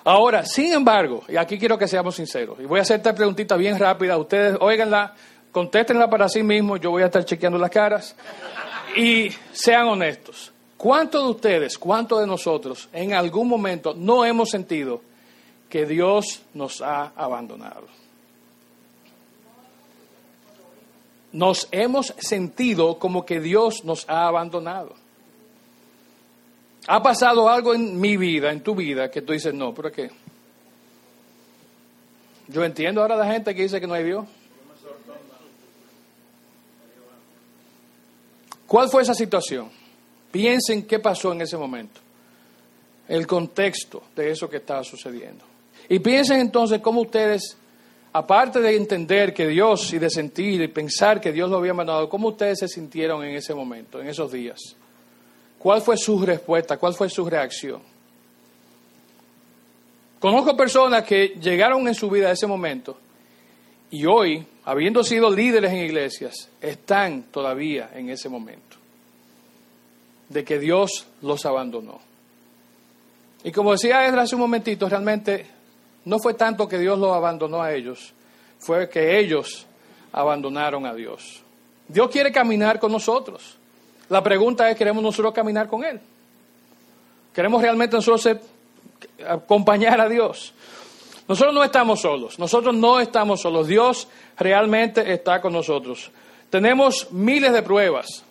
[0.05, 3.55] Ahora, sin embargo, y aquí quiero que seamos sinceros, y voy a hacer esta preguntita
[3.55, 5.13] bien rápida, ustedes óiganla,
[5.51, 8.15] contéstenla para sí mismos, yo voy a estar chequeando las caras,
[8.97, 10.51] y sean honestos.
[10.75, 15.01] ¿Cuántos de ustedes, cuántos de nosotros en algún momento no hemos sentido
[15.69, 18.02] que Dios nos ha abandonado?
[21.33, 24.93] Nos hemos sentido como que Dios nos ha abandonado.
[26.87, 30.11] Ha pasado algo en mi vida, en tu vida, que tú dices, no, ¿pero qué?
[32.47, 34.25] Yo entiendo ahora la gente que dice que no hay Dios.
[38.67, 39.69] ¿Cuál fue esa situación?
[40.31, 41.99] Piensen qué pasó en ese momento,
[43.07, 45.45] el contexto de eso que estaba sucediendo.
[45.89, 47.57] Y piensen entonces cómo ustedes
[48.13, 52.07] aparte de entender que Dios y de sentir y pensar que Dios lo había mandado,
[52.07, 54.59] ¿cómo ustedes se sintieron en ese momento, en esos días?
[55.57, 56.77] ¿Cuál fue su respuesta?
[56.77, 57.81] ¿Cuál fue su reacción?
[60.19, 62.97] Conozco personas que llegaron en su vida a ese momento
[63.89, 68.77] y hoy, habiendo sido líderes en iglesias, están todavía en ese momento
[70.29, 71.99] de que Dios los abandonó.
[73.43, 75.45] Y como decía Edra hace un momentito, realmente
[76.05, 78.13] no fue tanto que Dios los abandonó a ellos,
[78.59, 79.65] fue que ellos
[80.11, 81.41] abandonaron a Dios.
[81.87, 83.57] Dios quiere caminar con nosotros.
[84.09, 85.99] La pregunta es, ¿queremos nosotros caminar con Él?
[87.33, 88.37] ¿Queremos realmente nosotros
[89.27, 90.53] acompañar a Dios?
[91.27, 96.11] Nosotros no estamos solos, nosotros no estamos solos, Dios realmente está con nosotros.
[96.49, 98.23] Tenemos miles de pruebas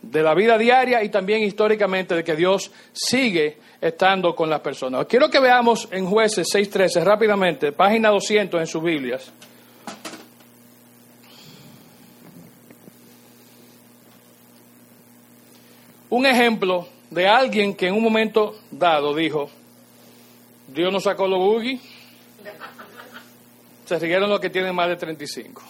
[0.00, 5.06] de la vida diaria y también históricamente de que Dios sigue estando con las personas.
[5.06, 9.32] Quiero que veamos en jueces 6.13 rápidamente, página 200 en sus Biblias.
[16.08, 19.50] Un ejemplo de alguien que en un momento dado dijo,
[20.68, 21.80] Dios nos sacó los buggy,
[23.84, 25.62] se riguieron los que tienen más de 35.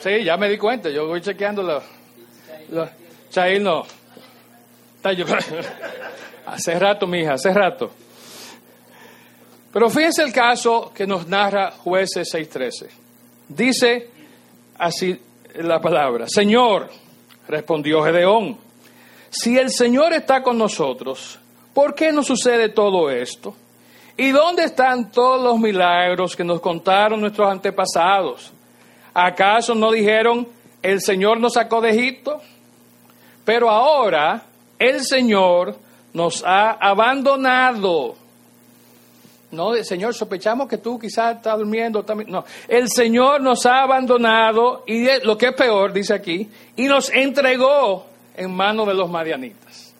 [0.00, 1.82] Sí, ya me di cuenta, yo voy chequeando los...
[3.30, 3.84] Chail no.
[6.46, 7.90] Hace rato, mija, hace rato.
[9.72, 12.88] Pero fíjense el caso que nos narra Jueces 6:13.
[13.48, 14.10] Dice
[14.78, 15.20] así
[15.56, 16.90] la palabra: Señor,
[17.46, 18.58] respondió Gedeón,
[19.30, 21.38] si el Señor está con nosotros,
[21.74, 23.54] ¿por qué nos sucede todo esto?
[24.16, 28.52] ¿Y dónde están todos los milagros que nos contaron nuestros antepasados?
[29.14, 30.48] ¿Acaso no dijeron,
[30.82, 32.40] el Señor nos sacó de Egipto?
[33.48, 34.42] Pero ahora
[34.78, 35.74] el Señor
[36.12, 38.14] nos ha abandonado.
[39.52, 42.30] No, Señor, sospechamos que tú quizás estás durmiendo también.
[42.30, 47.08] No, el Señor nos ha abandonado y lo que es peor, dice aquí, y nos
[47.08, 48.04] entregó
[48.36, 49.94] en manos de los madianitas.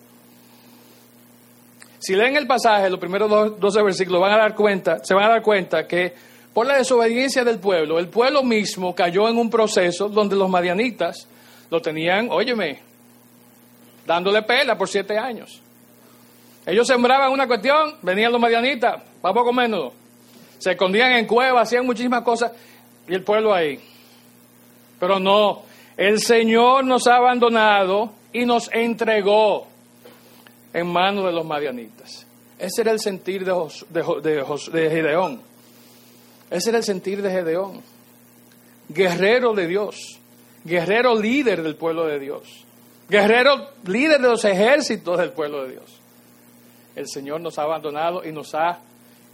[2.01, 5.29] Si leen el pasaje, los primeros 12 versículos, van a dar cuenta, se van a
[5.31, 6.13] dar cuenta que
[6.53, 11.27] por la desobediencia del pueblo, el pueblo mismo cayó en un proceso donde los madianitas
[11.71, 12.88] lo tenían, óyeme,
[14.09, 15.61] dándole pela por siete años.
[16.65, 19.93] Ellos sembraban una cuestión, venían los medianitas, vamos poco menos.
[20.59, 22.53] Se escondían en cuevas, hacían muchísimas cosas
[23.07, 23.79] y el pueblo ahí.
[24.99, 25.63] Pero no,
[25.97, 29.67] el Señor nos ha abandonado y nos entregó
[30.73, 32.27] en manos de los madianitas.
[32.59, 33.53] Ese era el sentir de,
[33.91, 34.43] de,
[34.73, 35.41] de Gedeón.
[36.51, 37.83] Ese era el sentir de Gedeón.
[38.89, 40.19] Guerrero de Dios,
[40.65, 42.65] guerrero líder del pueblo de Dios.
[43.09, 46.01] Guerrero, líder de los ejércitos del pueblo de Dios.
[46.95, 48.81] El Señor nos ha abandonado y nos ha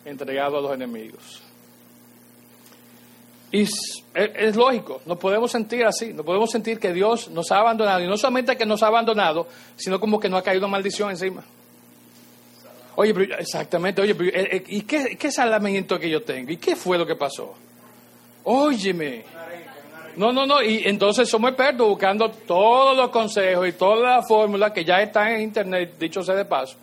[0.05, 1.43] entregado a los enemigos.
[3.51, 8.03] Y es, lógico, nos podemos sentir así, nos podemos sentir que Dios nos ha abandonado.
[8.03, 11.45] Y no solamente que nos ha abandonado, sino como que nos ha caído maldición encima.
[12.97, 16.51] Oye, pero, exactamente, oye, pero, eh, eh, ¿y qué, qué salamiento que yo tengo?
[16.51, 17.55] ¿Y qué fue lo que pasó?
[18.45, 19.25] Óyeme.
[20.17, 20.63] No, no, no.
[20.63, 25.29] Y entonces somos expertos buscando todos los consejos y todas las fórmulas que ya están
[25.29, 26.77] en internet, dicho sea de paso,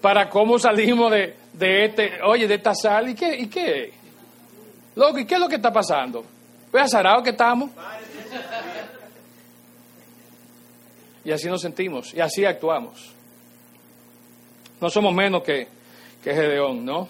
[0.00, 3.08] para cómo salimos de, de este, oye, de esta sal.
[3.08, 3.36] ¿Y qué?
[3.36, 3.92] ¿Y qué?
[4.96, 6.24] Loco, ¿y qué es lo que está pasando?
[6.70, 7.70] Pues azarados que estamos.
[11.24, 13.12] Y así nos sentimos, y así actuamos.
[14.80, 15.66] No somos menos que,
[16.22, 17.08] que Gedeón, ¿no?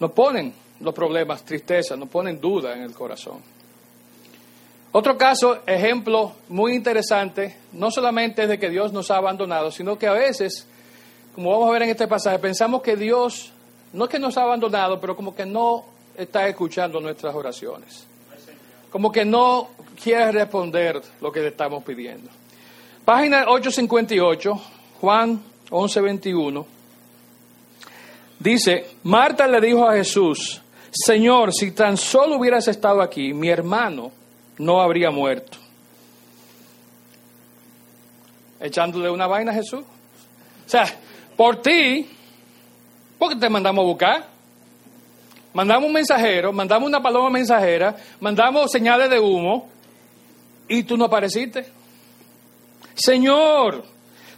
[0.00, 3.51] Nos ponen los problemas, tristeza, nos ponen duda en el corazón.
[4.94, 9.98] Otro caso, ejemplo muy interesante, no solamente es de que Dios nos ha abandonado, sino
[9.98, 10.66] que a veces,
[11.34, 13.52] como vamos a ver en este pasaje, pensamos que Dios
[13.94, 18.06] no es que nos ha abandonado, pero como que no está escuchando nuestras oraciones.
[18.90, 19.70] Como que no
[20.02, 22.30] quiere responder lo que le estamos pidiendo.
[23.06, 24.60] Página 858,
[25.00, 26.66] Juan 11:21.
[28.38, 34.12] Dice, Marta le dijo a Jesús, Señor, si tan solo hubieras estado aquí, mi hermano
[34.58, 35.58] no habría muerto.
[38.60, 39.80] Echándole una vaina a Jesús.
[39.82, 40.86] O sea,
[41.36, 42.08] por ti,
[43.18, 44.26] ¿por qué te mandamos a buscar?
[45.52, 49.68] Mandamos un mensajero, mandamos una paloma mensajera, mandamos señales de humo
[50.68, 51.66] y tú no apareciste.
[52.94, 53.84] Señor,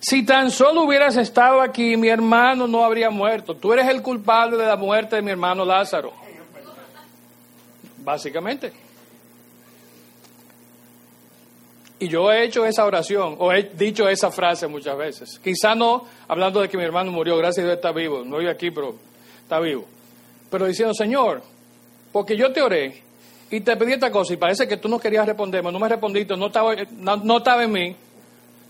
[0.00, 3.56] si tan solo hubieras estado aquí, mi hermano no habría muerto.
[3.56, 6.12] Tú eres el culpable de la muerte de mi hermano Lázaro.
[7.98, 8.83] Básicamente.
[11.98, 15.40] Y yo he hecho esa oración, o he dicho esa frase muchas veces.
[15.42, 18.24] Quizá no hablando de que mi hermano murió, gracias a Dios está vivo.
[18.24, 18.96] No vive aquí, pero
[19.42, 19.84] está vivo.
[20.50, 21.42] Pero diciendo, Señor,
[22.12, 23.02] porque yo te oré
[23.50, 26.36] y te pedí esta cosa y parece que tú no querías responderme, no me respondiste,
[26.36, 27.96] no estaba, no, no estaba en mí,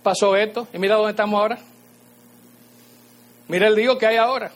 [0.03, 1.59] pasó esto y mira dónde estamos ahora.
[3.49, 4.53] Mira el lío que hay ahora.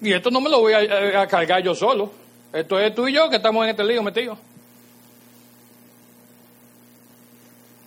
[0.00, 2.10] Y esto no me lo voy a, cargar yo solo.
[2.52, 4.38] Esto es tú y yo que estamos en este lío metidos.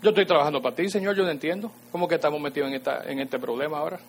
[0.01, 1.71] Yo estoy trabajando para ti, Señor, yo no entiendo.
[1.91, 3.99] ¿Cómo que estamos metidos en, esta, en este problema ahora?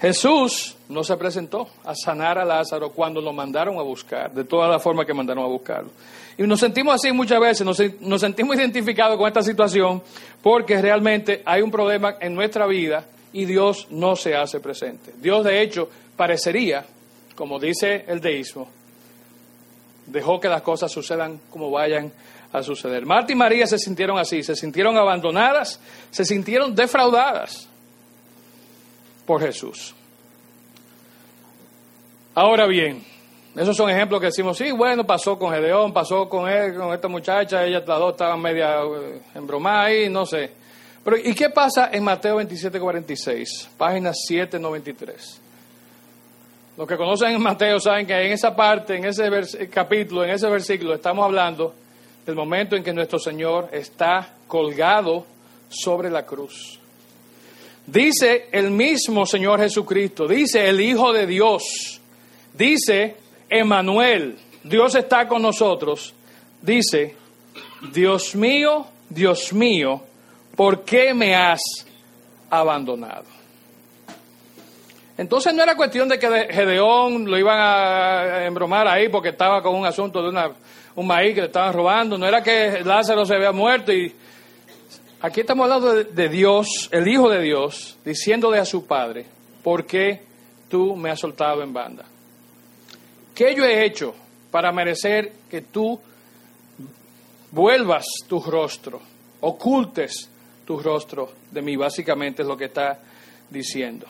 [0.00, 4.66] Jesús no se presentó a sanar a Lázaro cuando lo mandaron a buscar, de toda
[4.66, 5.90] la forma que mandaron a buscarlo.
[6.38, 10.02] Y nos sentimos así muchas veces, nos, nos sentimos identificados con esta situación
[10.42, 13.04] porque realmente hay un problema en nuestra vida
[13.34, 15.12] y Dios no se hace presente.
[15.20, 16.82] Dios, de hecho, parecería,
[17.34, 18.70] como dice el deísmo,
[20.10, 22.12] dejó que las cosas sucedan como vayan
[22.52, 23.06] a suceder.
[23.06, 27.68] Marta y María se sintieron así, se sintieron abandonadas, se sintieron defraudadas
[29.24, 29.94] por Jesús.
[32.34, 33.04] Ahora bien,
[33.56, 37.08] esos son ejemplos que decimos, sí, bueno, pasó con Gedeón, pasó con él, con esta
[37.08, 40.50] muchacha, ellas las dos estaban media eh, embromadas ahí, no sé.
[41.02, 45.40] Pero, ¿y qué pasa en Mateo 27, 46, página 793?
[46.80, 50.48] Los que conocen en Mateo saben que en esa parte, en ese capítulo, en ese
[50.48, 51.74] versículo, estamos hablando
[52.24, 55.26] del momento en que nuestro Señor está colgado
[55.68, 56.78] sobre la cruz.
[57.86, 62.00] Dice el mismo Señor Jesucristo, dice el Hijo de Dios,
[62.54, 63.14] dice
[63.50, 66.14] Emanuel, Dios está con nosotros,
[66.62, 67.14] dice,
[67.92, 70.00] Dios mío, Dios mío,
[70.56, 71.60] ¿por qué me has
[72.48, 73.39] abandonado?
[75.20, 79.74] Entonces no era cuestión de que Gedeón lo iban a embromar ahí porque estaba con
[79.74, 80.50] un asunto de una,
[80.94, 84.14] un maíz que le estaban robando, no era que Lázaro se había muerto y
[85.22, 89.26] Aquí estamos hablando de, Dios, el Hijo de Dios, diciéndole a su Padre,
[89.62, 90.22] ¿por qué
[90.70, 92.06] tú me has soltado en banda?
[93.34, 94.14] ¿Qué yo he hecho
[94.50, 96.00] para merecer que tú
[97.50, 99.02] vuelvas tu rostro,
[99.42, 100.30] ocultes
[100.64, 101.76] tu rostro de mí?
[101.76, 102.98] Básicamente es lo que está
[103.50, 104.06] diciendo.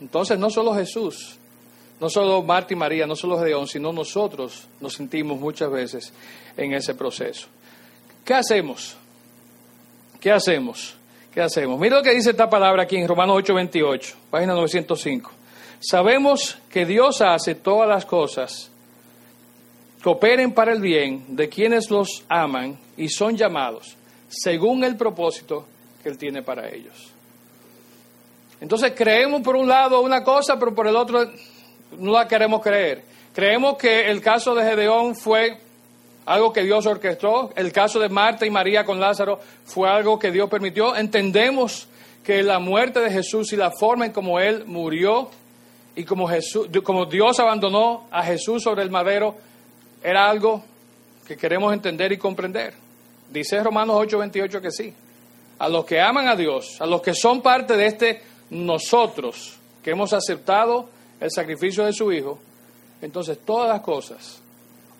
[0.00, 1.36] Entonces no solo Jesús,
[2.00, 6.12] no solo Marta y María, no solo Gedeón, sino nosotros nos sentimos muchas veces
[6.56, 7.48] en ese proceso.
[8.24, 8.96] ¿Qué hacemos?
[10.20, 10.94] ¿Qué hacemos?
[11.32, 11.78] ¿Qué hacemos?
[11.78, 15.30] Mira lo que dice esta palabra aquí en Romanos 8:28, página 905.
[15.80, 18.70] Sabemos que Dios hace todas las cosas
[20.02, 23.96] cooperen para el bien de quienes los aman y son llamados
[24.28, 25.66] según el propósito
[26.02, 27.12] que Él tiene para ellos.
[28.60, 31.30] Entonces creemos por un lado una cosa, pero por el otro
[31.98, 33.02] no la queremos creer.
[33.34, 35.58] Creemos que el caso de Gedeón fue
[36.26, 40.30] algo que Dios orquestó, el caso de Marta y María con Lázaro fue algo que
[40.30, 40.94] Dios permitió.
[40.96, 41.88] Entendemos
[42.22, 45.30] que la muerte de Jesús y la forma en cómo Él murió
[45.96, 49.36] y como, Jesús, como Dios abandonó a Jesús sobre el madero
[50.02, 50.62] era algo
[51.26, 52.74] que queremos entender y comprender.
[53.30, 54.94] Dice Romanos 8:28 que sí.
[55.58, 59.90] A los que aman a Dios, a los que son parte de este nosotros, que
[59.90, 60.88] hemos aceptado
[61.20, 62.38] el sacrificio de su Hijo,
[63.00, 64.40] entonces todas las cosas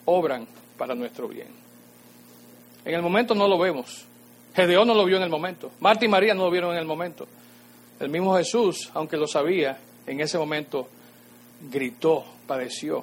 [0.05, 1.49] obran para nuestro bien.
[2.85, 4.05] En el momento no lo vemos.
[4.55, 5.71] Gedeón no lo vio en el momento.
[5.81, 7.27] Marta y María no lo vieron en el momento.
[8.01, 10.89] El mismo Jesús, aunque lo sabía, en ese momento
[11.71, 13.03] gritó, padeció.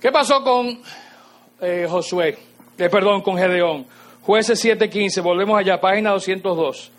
[0.00, 0.80] ¿Qué pasó con
[1.60, 2.36] eh, Josué?
[2.76, 3.86] Eh, perdón, con Gedeón.
[4.22, 6.90] Jueces 7:15, volvemos allá, página 202.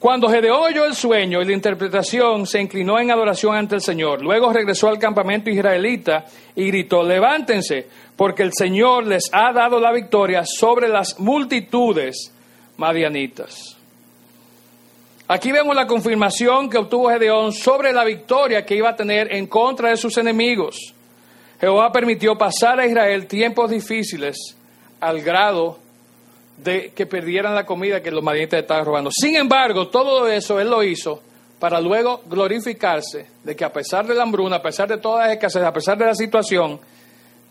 [0.00, 4.22] Cuando Gedeón oyó el sueño y la interpretación, se inclinó en adoración ante el Señor.
[4.22, 6.24] Luego regresó al campamento israelita
[6.56, 7.86] y gritó, levántense,
[8.16, 12.32] porque el Señor les ha dado la victoria sobre las multitudes
[12.78, 13.76] madianitas.
[15.28, 19.48] Aquí vemos la confirmación que obtuvo Gedeón sobre la victoria que iba a tener en
[19.48, 20.94] contra de sus enemigos.
[21.60, 24.56] Jehová permitió pasar a Israel tiempos difíciles
[24.98, 25.78] al grado
[26.62, 29.10] de que perdieran la comida que los madianitas estaban robando.
[29.12, 31.22] Sin embargo, todo eso él lo hizo
[31.58, 35.34] para luego glorificarse de que a pesar de la hambruna, a pesar de todas las
[35.34, 36.80] escasez, a pesar de la situación,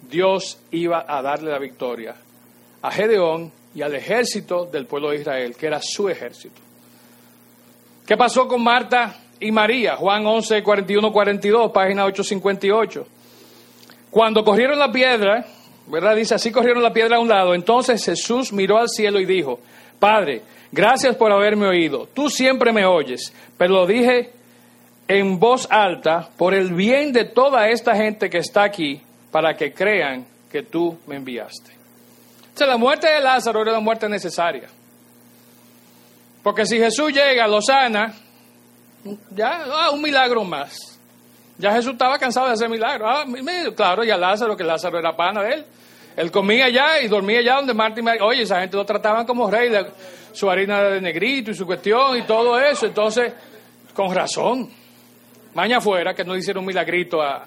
[0.09, 2.15] Dios iba a darle la victoria
[2.81, 6.59] a Gedeón y al ejército del pueblo de Israel, que era su ejército.
[8.05, 9.95] ¿Qué pasó con Marta y María?
[9.95, 13.07] Juan 11, 41, 42, página 858.
[14.09, 15.45] Cuando corrieron la piedra,
[15.89, 16.15] ¿verdad?
[16.15, 17.53] Dice, así corrieron la piedra a un lado.
[17.53, 19.59] Entonces Jesús miró al cielo y dijo,
[19.99, 22.07] Padre, gracias por haberme oído.
[22.13, 24.31] Tú siempre me oyes, pero lo dije
[25.07, 29.73] en voz alta por el bien de toda esta gente que está aquí, para que
[29.73, 31.71] crean que tú me enviaste.
[32.61, 34.67] O la muerte de Lázaro era una muerte necesaria.
[36.43, 38.13] Porque si Jesús llega, lo sana,
[39.31, 40.98] ya, ah, un milagro más.
[41.59, 43.09] Ya Jesús estaba cansado de hacer milagros.
[43.13, 43.25] Ah,
[43.75, 45.65] claro, ya Lázaro, que Lázaro era pana de él.
[46.15, 49.69] Él comía allá y dormía allá donde Martín Oye, esa gente lo trataban como rey,
[50.31, 52.85] su harina de negrito y su cuestión y todo eso.
[52.85, 53.33] Entonces,
[53.93, 54.69] con razón.
[55.53, 57.45] Maña afuera que no hicieron un milagrito a,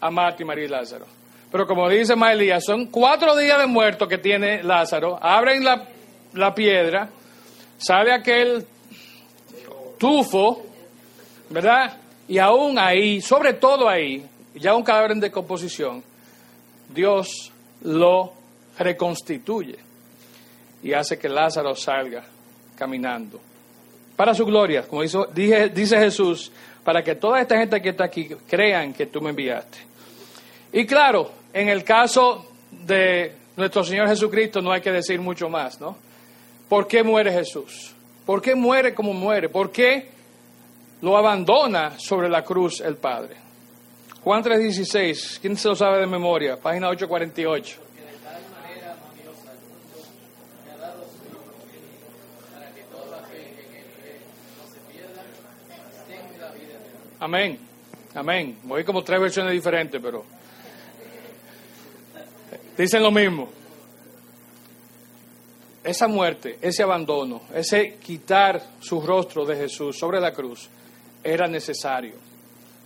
[0.00, 1.06] a Marta y María y Lázaro.
[1.50, 5.18] Pero como dice Maelía, son cuatro días de muerto que tiene Lázaro.
[5.20, 5.84] Abren la,
[6.34, 7.08] la piedra,
[7.76, 8.64] sale aquel
[9.98, 10.62] tufo,
[11.50, 12.01] ¿verdad?
[12.28, 16.02] Y aún ahí, sobre todo ahí, ya un cadáver en decomposición,
[16.94, 17.50] Dios
[17.82, 18.32] lo
[18.78, 19.78] reconstituye
[20.82, 22.24] y hace que Lázaro salga
[22.76, 23.40] caminando.
[24.16, 26.52] Para su gloria, como dice, Jesús,
[26.84, 29.78] para que toda esta gente que está aquí crean que tú me enviaste.
[30.72, 35.80] Y claro, en el caso de nuestro Señor Jesucristo no hay que decir mucho más,
[35.80, 35.96] ¿no?
[36.68, 37.94] ¿Por qué muere Jesús?
[38.24, 39.48] ¿Por qué muere como muere?
[39.48, 40.08] ¿Por qué
[41.02, 43.36] lo abandona sobre la cruz el Padre?
[44.22, 46.56] Juan 3:16, ¿quién se lo sabe de memoria?
[46.56, 47.80] Página 848.
[57.18, 57.58] Amén,
[58.14, 58.58] amén.
[58.64, 60.24] Voy como tres versiones diferentes, pero
[62.76, 63.48] dicen lo mismo.
[65.84, 70.68] Esa muerte, ese abandono, ese quitar su rostro de Jesús sobre la cruz
[71.22, 72.32] era necesario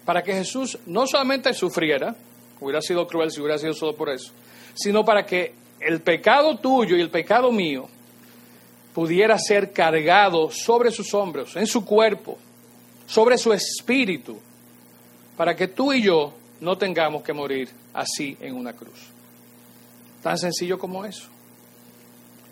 [0.07, 2.15] para que Jesús no solamente sufriera,
[2.61, 4.33] hubiera sido cruel si hubiera sido solo por eso,
[4.75, 7.89] sino para que el pecado tuyo y el pecado mío
[8.95, 12.39] pudiera ser cargado sobre sus hombros, en su cuerpo,
[13.07, 14.39] sobre su espíritu,
[15.37, 19.11] para que tú y yo no tengamos que morir así en una cruz.
[20.23, 21.29] Tan sencillo como eso.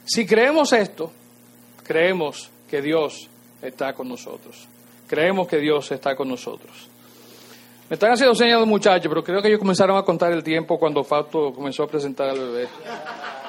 [0.05, 1.11] Si creemos esto,
[1.85, 3.29] creemos que Dios
[3.63, 4.69] está con nosotros.
[5.15, 6.73] Creemos que Dios está con nosotros.
[7.89, 10.77] Me están haciendo señas los muchachos, pero creo que ellos comenzaron a contar el tiempo
[10.77, 12.67] cuando Fausto comenzó a presentar al bebé.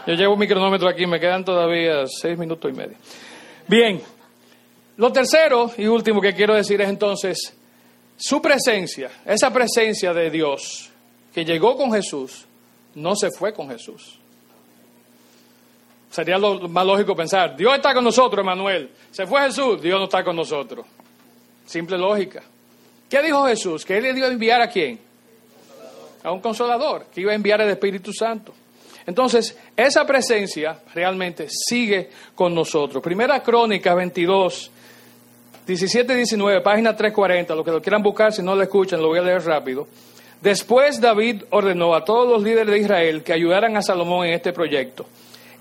[0.05, 2.95] Yo llevo mi cronómetro aquí, me quedan todavía seis minutos y medio.
[3.67, 3.99] Bien,
[4.97, 7.57] lo tercero y último que quiero decir es entonces,
[8.15, 10.91] su presencia, esa presencia de Dios
[11.33, 12.45] que llegó con Jesús,
[12.93, 14.19] no se fue con Jesús.
[16.11, 18.91] Sería lo más lógico pensar, Dios está con nosotros, Emanuel.
[19.09, 20.85] Se fue Jesús, Dios no está con nosotros.
[21.65, 22.43] Simple lógica.
[23.09, 23.85] ¿Qué dijo Jesús?
[23.85, 24.99] Que Él le dio a enviar a quién?
[26.23, 28.53] A un consolador, que iba a enviar el Espíritu Santo.
[29.05, 33.03] Entonces, esa presencia realmente sigue con nosotros.
[33.03, 34.71] Primera Crónica 22,
[35.67, 39.09] 17 y 19, página 340, lo que lo quieran buscar, si no lo escuchan, lo
[39.09, 39.87] voy a leer rápido.
[40.41, 44.53] Después David ordenó a todos los líderes de Israel que ayudaran a Salomón en este
[44.53, 45.05] proyecto.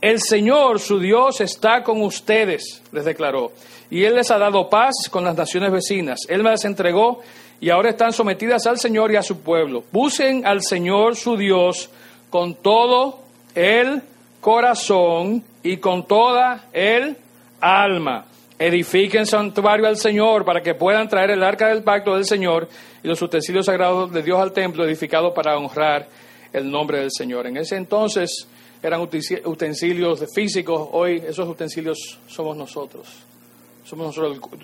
[0.04, 3.52] El Señor, su Dios, está con ustedes, les declaró
[3.88, 6.20] y Él les ha dado paz con las naciones vecinas.
[6.28, 7.22] Él me las entregó
[7.58, 9.82] y ahora están sometidas al Señor y a su pueblo.
[9.90, 11.88] Busquen al Señor su Dios
[12.28, 13.20] con todo
[13.54, 14.02] el
[14.42, 17.16] corazón y con toda el
[17.62, 18.26] alma.
[18.58, 22.68] Edifiquen santuario al Señor para que puedan traer el arca del pacto del Señor
[23.02, 26.06] y los utensilios sagrados de Dios al templo edificado para honrar
[26.52, 27.46] el nombre del Señor.
[27.46, 28.46] En ese entonces
[28.86, 33.08] eran utensilios físicos, hoy esos utensilios somos nosotros.
[33.82, 34.14] Somos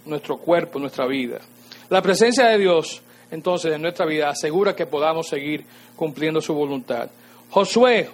[0.04, 1.40] nuestro cuerpo, nuestra vida.
[1.88, 3.00] La presencia de Dios,
[3.30, 5.64] entonces, en nuestra vida asegura que podamos seguir
[5.96, 7.08] cumpliendo su voluntad.
[7.48, 8.10] Josué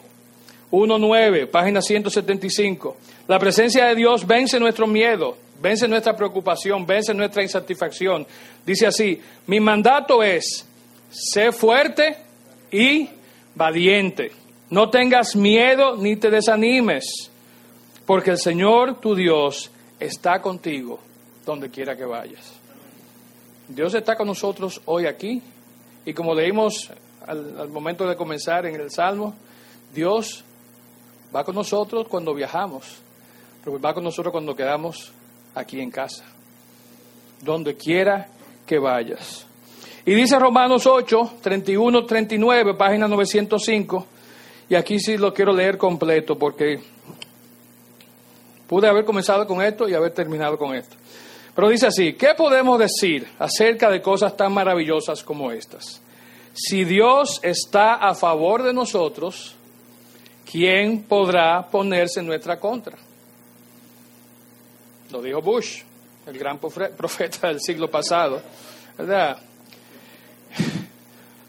[0.71, 2.97] 1.9, página 175.
[3.27, 8.25] La presencia de Dios vence nuestro miedo, vence nuestra preocupación, vence nuestra insatisfacción.
[8.65, 10.65] Dice así, mi mandato es,
[11.11, 12.17] sé fuerte
[12.71, 13.09] y
[13.57, 14.46] valiente.
[14.71, 17.31] No tengas miedo ni te desanimes,
[18.05, 20.99] porque el Señor tu Dios está contigo
[21.45, 22.53] donde quiera que vayas.
[23.69, 25.43] Dios está con nosotros hoy aquí
[26.05, 26.91] y como leímos
[27.27, 29.35] al, momento de comenzar en el Salmo,
[29.95, 30.45] Dios
[31.35, 32.99] va con nosotros cuando viajamos,
[33.65, 35.13] pero va con nosotros cuando quedamos
[35.55, 36.25] aquí en casa,
[37.43, 38.29] donde quiera
[38.67, 39.47] que vayas.
[40.05, 44.07] Y dice Romanos 8, 31, 39, página 905,
[44.69, 46.81] y aquí sí lo quiero leer completo porque
[48.67, 50.97] pude haber comenzado con esto y haber terminado con esto.
[51.55, 56.03] Pero dice así, ¿qué podemos decir acerca de cosas tan maravillosas como estas?
[56.53, 59.55] Si Dios está a favor de nosotros,
[60.51, 62.97] ¿quién podrá ponerse en nuestra contra?
[65.11, 65.83] Lo dijo Bush,
[66.27, 66.59] el gran
[66.97, 68.43] profeta del siglo pasado,
[68.99, 69.39] ¿verdad?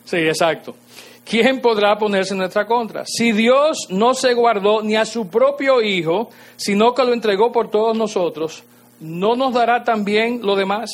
[0.05, 0.75] Sí, exacto.
[1.29, 3.03] ¿Quién podrá ponerse en nuestra contra?
[3.05, 7.69] Si Dios no se guardó ni a su propio Hijo, sino que lo entregó por
[7.69, 8.63] todos nosotros,
[9.01, 10.89] ¿no nos dará también lo demás?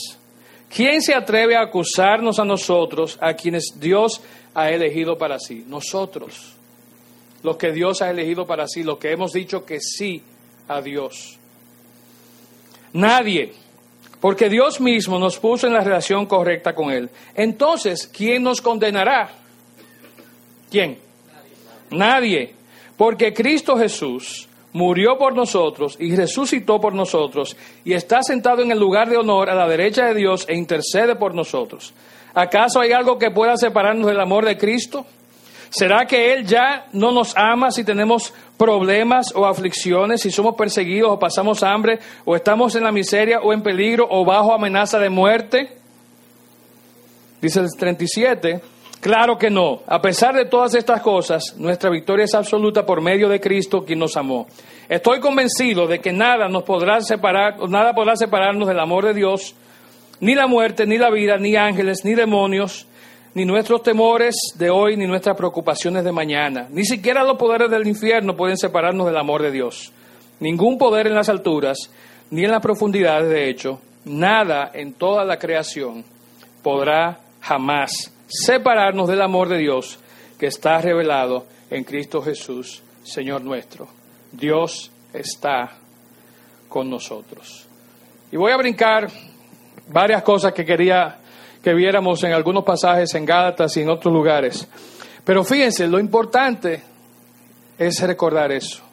[0.75, 4.21] ¿Quién se atreve a acusarnos a nosotros, a quienes Dios
[4.55, 5.65] ha elegido para sí?
[5.67, 6.55] Nosotros,
[7.43, 10.23] los que Dios ha elegido para sí, los que hemos dicho que sí
[10.67, 11.37] a Dios.
[12.93, 13.53] Nadie,
[14.19, 17.07] porque Dios mismo nos puso en la relación correcta con Él.
[17.35, 19.42] Entonces, ¿quién nos condenará?
[20.73, 20.97] ¿Quién?
[21.91, 22.55] Nadie.
[22.97, 27.55] Porque Cristo Jesús murió por nosotros y resucitó por nosotros
[27.85, 31.15] y está sentado en el lugar de honor a la derecha de Dios e intercede
[31.15, 31.93] por nosotros.
[32.33, 35.05] ¿Acaso hay algo que pueda separarnos del amor de Cristo?
[35.69, 41.11] ¿Será que Él ya no nos ama si tenemos problemas o aflicciones, si somos perseguidos
[41.11, 45.11] o pasamos hambre o estamos en la miseria o en peligro o bajo amenaza de
[45.11, 45.77] muerte?
[47.39, 48.72] Dice el 37,
[49.03, 49.81] Claro que no.
[49.85, 53.99] A pesar de todas estas cosas, nuestra victoria es absoluta por medio de Cristo quien
[53.99, 54.47] nos amó.
[54.87, 59.55] Estoy convencido de que nada nos podrá separar, nada podrá separarnos del amor de Dios,
[60.21, 62.87] ni la muerte, ni la vida, ni ángeles, ni demonios,
[63.33, 66.67] ni nuestros temores de hoy, ni nuestras preocupaciones de mañana.
[66.69, 69.91] Ni siquiera los poderes del infierno pueden separarnos del amor de Dios.
[70.39, 71.91] Ningún poder en las alturas,
[72.31, 76.05] ni en las profundidades, de hecho, nada en toda la creación
[76.61, 79.99] podrá jamás separarnos del amor de Dios
[80.39, 83.87] que está revelado en Cristo Jesús, Señor nuestro.
[84.31, 85.71] Dios está
[86.67, 87.67] con nosotros.
[88.31, 89.07] Y voy a brincar
[89.89, 91.19] varias cosas que quería
[91.61, 94.67] que viéramos en algunos pasajes en Gálatas y en otros lugares.
[95.23, 96.81] Pero fíjense, lo importante
[97.77, 98.83] es recordar eso.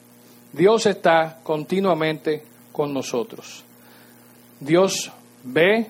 [0.53, 3.65] Dios está continuamente con nosotros.
[4.61, 5.11] Dios
[5.43, 5.87] ve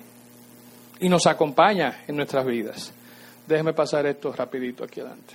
[1.00, 2.94] y nos acompaña en nuestras vidas.
[3.50, 5.34] Déjeme pasar esto rapidito aquí adelante.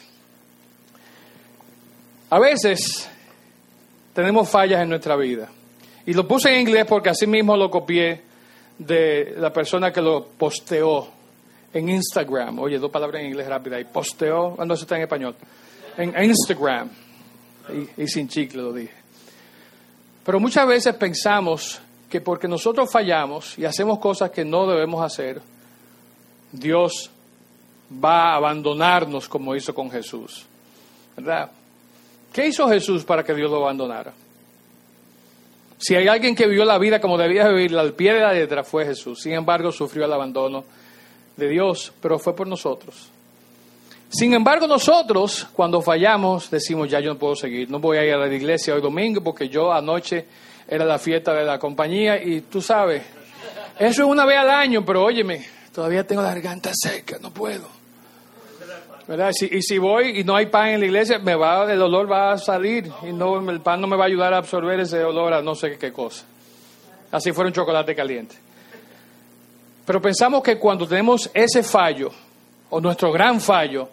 [2.30, 3.10] A veces
[4.14, 5.50] tenemos fallas en nuestra vida.
[6.06, 8.22] Y lo puse en inglés porque así mismo lo copié
[8.80, 11.10] de la persona que lo posteó
[11.74, 12.58] en Instagram.
[12.60, 13.82] Oye, dos palabras en inglés rápida.
[13.82, 15.36] Y posteó, ah, eso está en español.
[15.98, 16.90] En Instagram.
[17.98, 18.94] Y, y sin chicle lo dije.
[20.24, 25.42] Pero muchas veces pensamos que porque nosotros fallamos y hacemos cosas que no debemos hacer,
[26.54, 27.12] Dios
[27.92, 30.46] va a abandonarnos como hizo con Jesús.
[31.16, 31.52] ¿Verdad?
[32.34, 34.14] ¿Qué hizo Jesús para que Dios lo abandonara?
[35.78, 38.64] Si hay alguien que vivió la vida como debía vivirla al pie de la letra
[38.64, 39.22] fue Jesús.
[39.22, 40.64] Sin embargo, sufrió el abandono
[41.36, 43.10] de Dios, pero fue por nosotros.
[44.10, 48.14] Sin embargo, nosotros cuando fallamos decimos, ya yo no puedo seguir, no voy a ir
[48.14, 50.26] a la iglesia hoy domingo porque yo anoche
[50.68, 53.04] era la fiesta de la compañía y tú sabes,
[53.78, 57.75] eso es una vez al año, pero óyeme, todavía tengo la garganta seca, no puedo.
[59.08, 59.32] ¿Verdad?
[59.52, 62.34] y si voy y no hay pan en la iglesia, me va, el olor va
[62.34, 65.34] a salir y no, el pan no me va a ayudar a absorber ese olor
[65.34, 66.26] a no sé qué cosa.
[67.12, 68.36] Así fuera un chocolate caliente.
[69.86, 72.12] Pero pensamos que cuando tenemos ese fallo,
[72.70, 73.88] o nuestro gran fallo,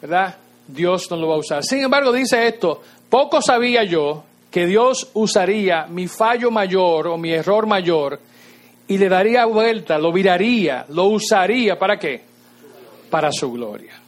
[0.00, 0.36] ¿verdad?
[0.68, 1.64] Dios no lo va a usar.
[1.64, 7.32] Sin embargo, dice esto, poco sabía yo que Dios usaría mi fallo mayor o mi
[7.32, 8.20] error mayor
[8.88, 12.22] y le daría vuelta, lo viraría, lo usaría, ¿para qué?
[13.10, 14.05] Para su gloria.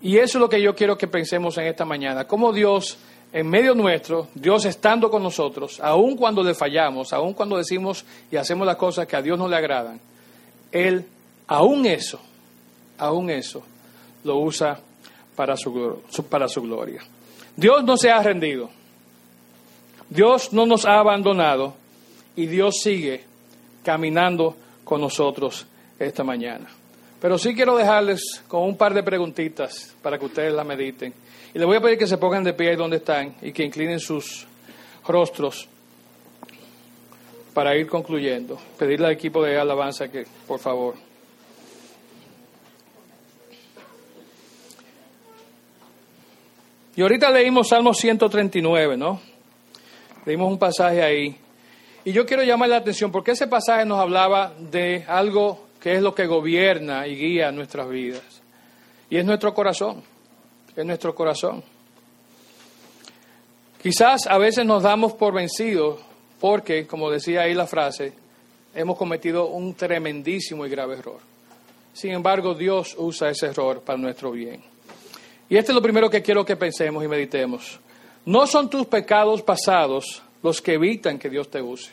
[0.00, 2.98] Y eso es lo que yo quiero que pensemos en esta mañana, cómo Dios
[3.32, 8.36] en medio nuestro, Dios estando con nosotros, aun cuando le fallamos, aun cuando decimos y
[8.36, 10.00] hacemos las cosas que a Dios no le agradan,
[10.72, 11.04] Él,
[11.46, 12.20] aún eso,
[12.96, 13.62] aún eso,
[14.24, 14.80] lo usa
[15.36, 17.02] para su, para su gloria.
[17.54, 18.70] Dios no se ha rendido,
[20.08, 21.74] Dios no nos ha abandonado
[22.34, 23.24] y Dios sigue
[23.84, 25.66] caminando con nosotros
[25.98, 26.68] esta mañana.
[27.20, 31.12] Pero sí quiero dejarles con un par de preguntitas para que ustedes la mediten.
[31.52, 33.64] Y les voy a pedir que se pongan de pie ahí donde están y que
[33.64, 34.46] inclinen sus
[35.06, 35.68] rostros
[37.52, 38.58] para ir concluyendo.
[38.78, 40.94] Pedirle al equipo de alabanza que, por favor.
[46.94, 49.20] Y ahorita leímos Salmo 139, ¿no?
[50.24, 51.36] Leímos un pasaje ahí.
[52.04, 56.02] Y yo quiero llamar la atención porque ese pasaje nos hablaba de algo que es
[56.02, 58.42] lo que gobierna y guía nuestras vidas.
[59.10, 60.02] Y es nuestro corazón
[60.78, 61.62] en nuestro corazón.
[63.82, 66.00] Quizás a veces nos damos por vencidos
[66.40, 68.12] porque, como decía ahí la frase,
[68.74, 71.18] hemos cometido un tremendísimo y grave error.
[71.92, 74.62] Sin embargo, Dios usa ese error para nuestro bien.
[75.48, 77.80] Y este es lo primero que quiero que pensemos y meditemos.
[78.24, 81.90] No son tus pecados pasados los que evitan que Dios te use.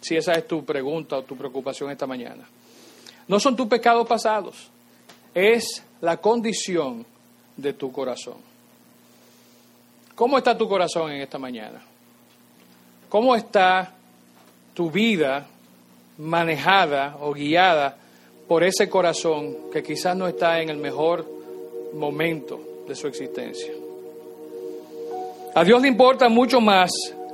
[0.00, 2.46] Si esa es tu pregunta o tu preocupación esta mañana.
[3.30, 4.56] No son tus pecados pasados.
[5.32, 7.06] Es la condición
[7.56, 8.38] de tu corazón.
[10.16, 11.80] ¿Cómo está tu corazón en esta mañana?
[13.08, 13.94] ¿Cómo está
[14.74, 15.46] tu vida
[16.18, 17.96] manejada o guiada
[18.48, 21.24] por ese corazón que quizás no está en el mejor
[21.94, 23.72] momento de su existencia?
[25.54, 26.90] A Dios le importa mucho más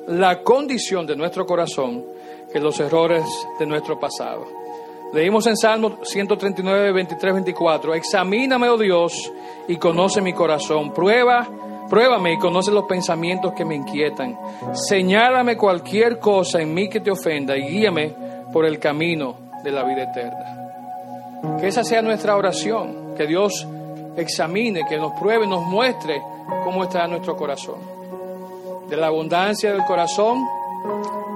[0.09, 2.05] la condición de nuestro corazón
[2.53, 3.25] que los errores
[3.59, 4.66] de nuestro pasado.
[5.13, 9.33] Leímos en Salmo 139, 23, 24, examíname, oh Dios,
[9.69, 10.93] y conoce mi corazón.
[10.93, 11.47] Prueba,
[11.89, 14.39] pruébame y conoce los pensamientos que me inquietan.
[14.73, 18.15] Señálame cualquier cosa en mí que te ofenda y guíame
[18.53, 21.59] por el camino de la vida eterna.
[21.61, 23.67] Que esa sea nuestra oración, que Dios
[24.17, 26.21] examine, que nos pruebe, nos muestre
[26.65, 27.79] cómo está nuestro corazón.
[28.89, 30.47] De la abundancia del corazón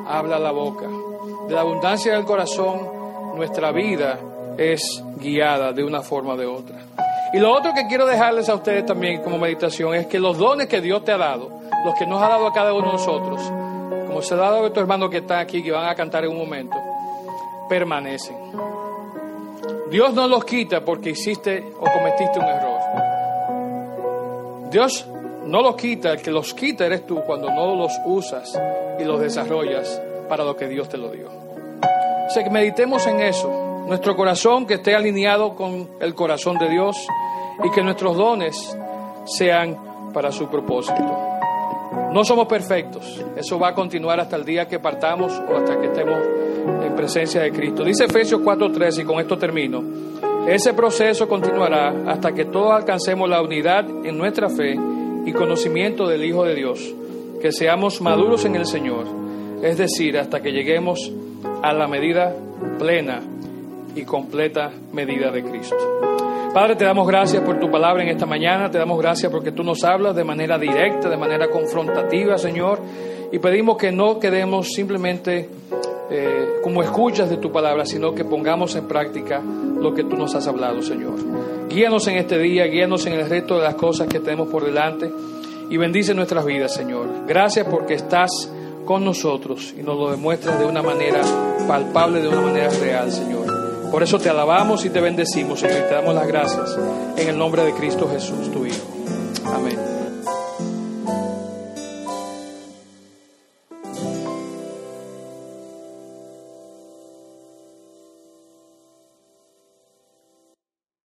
[0.07, 0.87] habla la boca.
[1.49, 2.99] De la abundancia del corazón
[3.41, 4.18] nuestra vida
[4.59, 6.76] es guiada de una forma o de otra.
[7.32, 10.68] Y lo otro que quiero dejarles a ustedes también como meditación es que los dones
[10.68, 11.51] que Dios te ha dado,
[11.86, 13.41] los que nos ha dado a cada uno de nosotros,
[14.07, 16.32] como se ha dado a tu hermano que está aquí, que van a cantar en
[16.32, 16.76] un momento,
[17.66, 18.36] permanecen.
[19.91, 22.80] Dios no los quita porque hiciste o cometiste un error.
[24.70, 25.07] Dios
[25.47, 28.53] no los quita, el que los quita eres tú cuando no los usas
[28.99, 31.49] y los desarrollas para lo que Dios te lo dio.
[32.33, 33.85] Que meditemos en eso.
[33.89, 36.97] Nuestro corazón que esté alineado con el corazón de Dios
[37.64, 38.76] y que nuestros dones
[39.26, 39.76] sean
[40.14, 41.05] para su propósito.
[42.12, 43.20] No somos perfectos.
[43.37, 46.18] Eso va a continuar hasta el día que partamos o hasta que estemos
[46.85, 47.83] en presencia de Cristo.
[47.85, 49.83] Dice Efesios 4:13 y con esto termino.
[50.47, 54.78] Ese proceso continuará hasta que todos alcancemos la unidad en nuestra fe
[55.26, 56.95] y conocimiento del Hijo de Dios,
[57.43, 59.05] que seamos maduros en el Señor,
[59.62, 61.12] es decir, hasta que lleguemos
[61.62, 62.34] a la medida
[62.78, 63.20] plena
[63.95, 65.76] y completa medida de Cristo.
[66.53, 69.62] Padre, te damos gracias por tu palabra en esta mañana, te damos gracias porque tú
[69.62, 72.80] nos hablas de manera directa, de manera confrontativa, Señor,
[73.30, 75.49] y pedimos que no quedemos simplemente
[76.11, 80.34] eh, como escuchas de tu palabra, sino que pongamos en práctica lo que tú nos
[80.34, 81.14] has hablado, Señor.
[81.68, 85.09] Guíanos en este día, guíanos en el resto de las cosas que tenemos por delante
[85.70, 87.26] y bendice nuestras vidas, Señor.
[87.28, 88.51] Gracias porque estás
[88.85, 91.22] con nosotros y nos lo demuestras de una manera
[91.66, 93.91] palpable, de una manera real, Señor.
[93.91, 96.78] Por eso te alabamos y te bendecimos, y te damos las gracias
[97.16, 98.87] en el nombre de Cristo Jesús, tu Hijo.
[99.47, 99.99] Amén.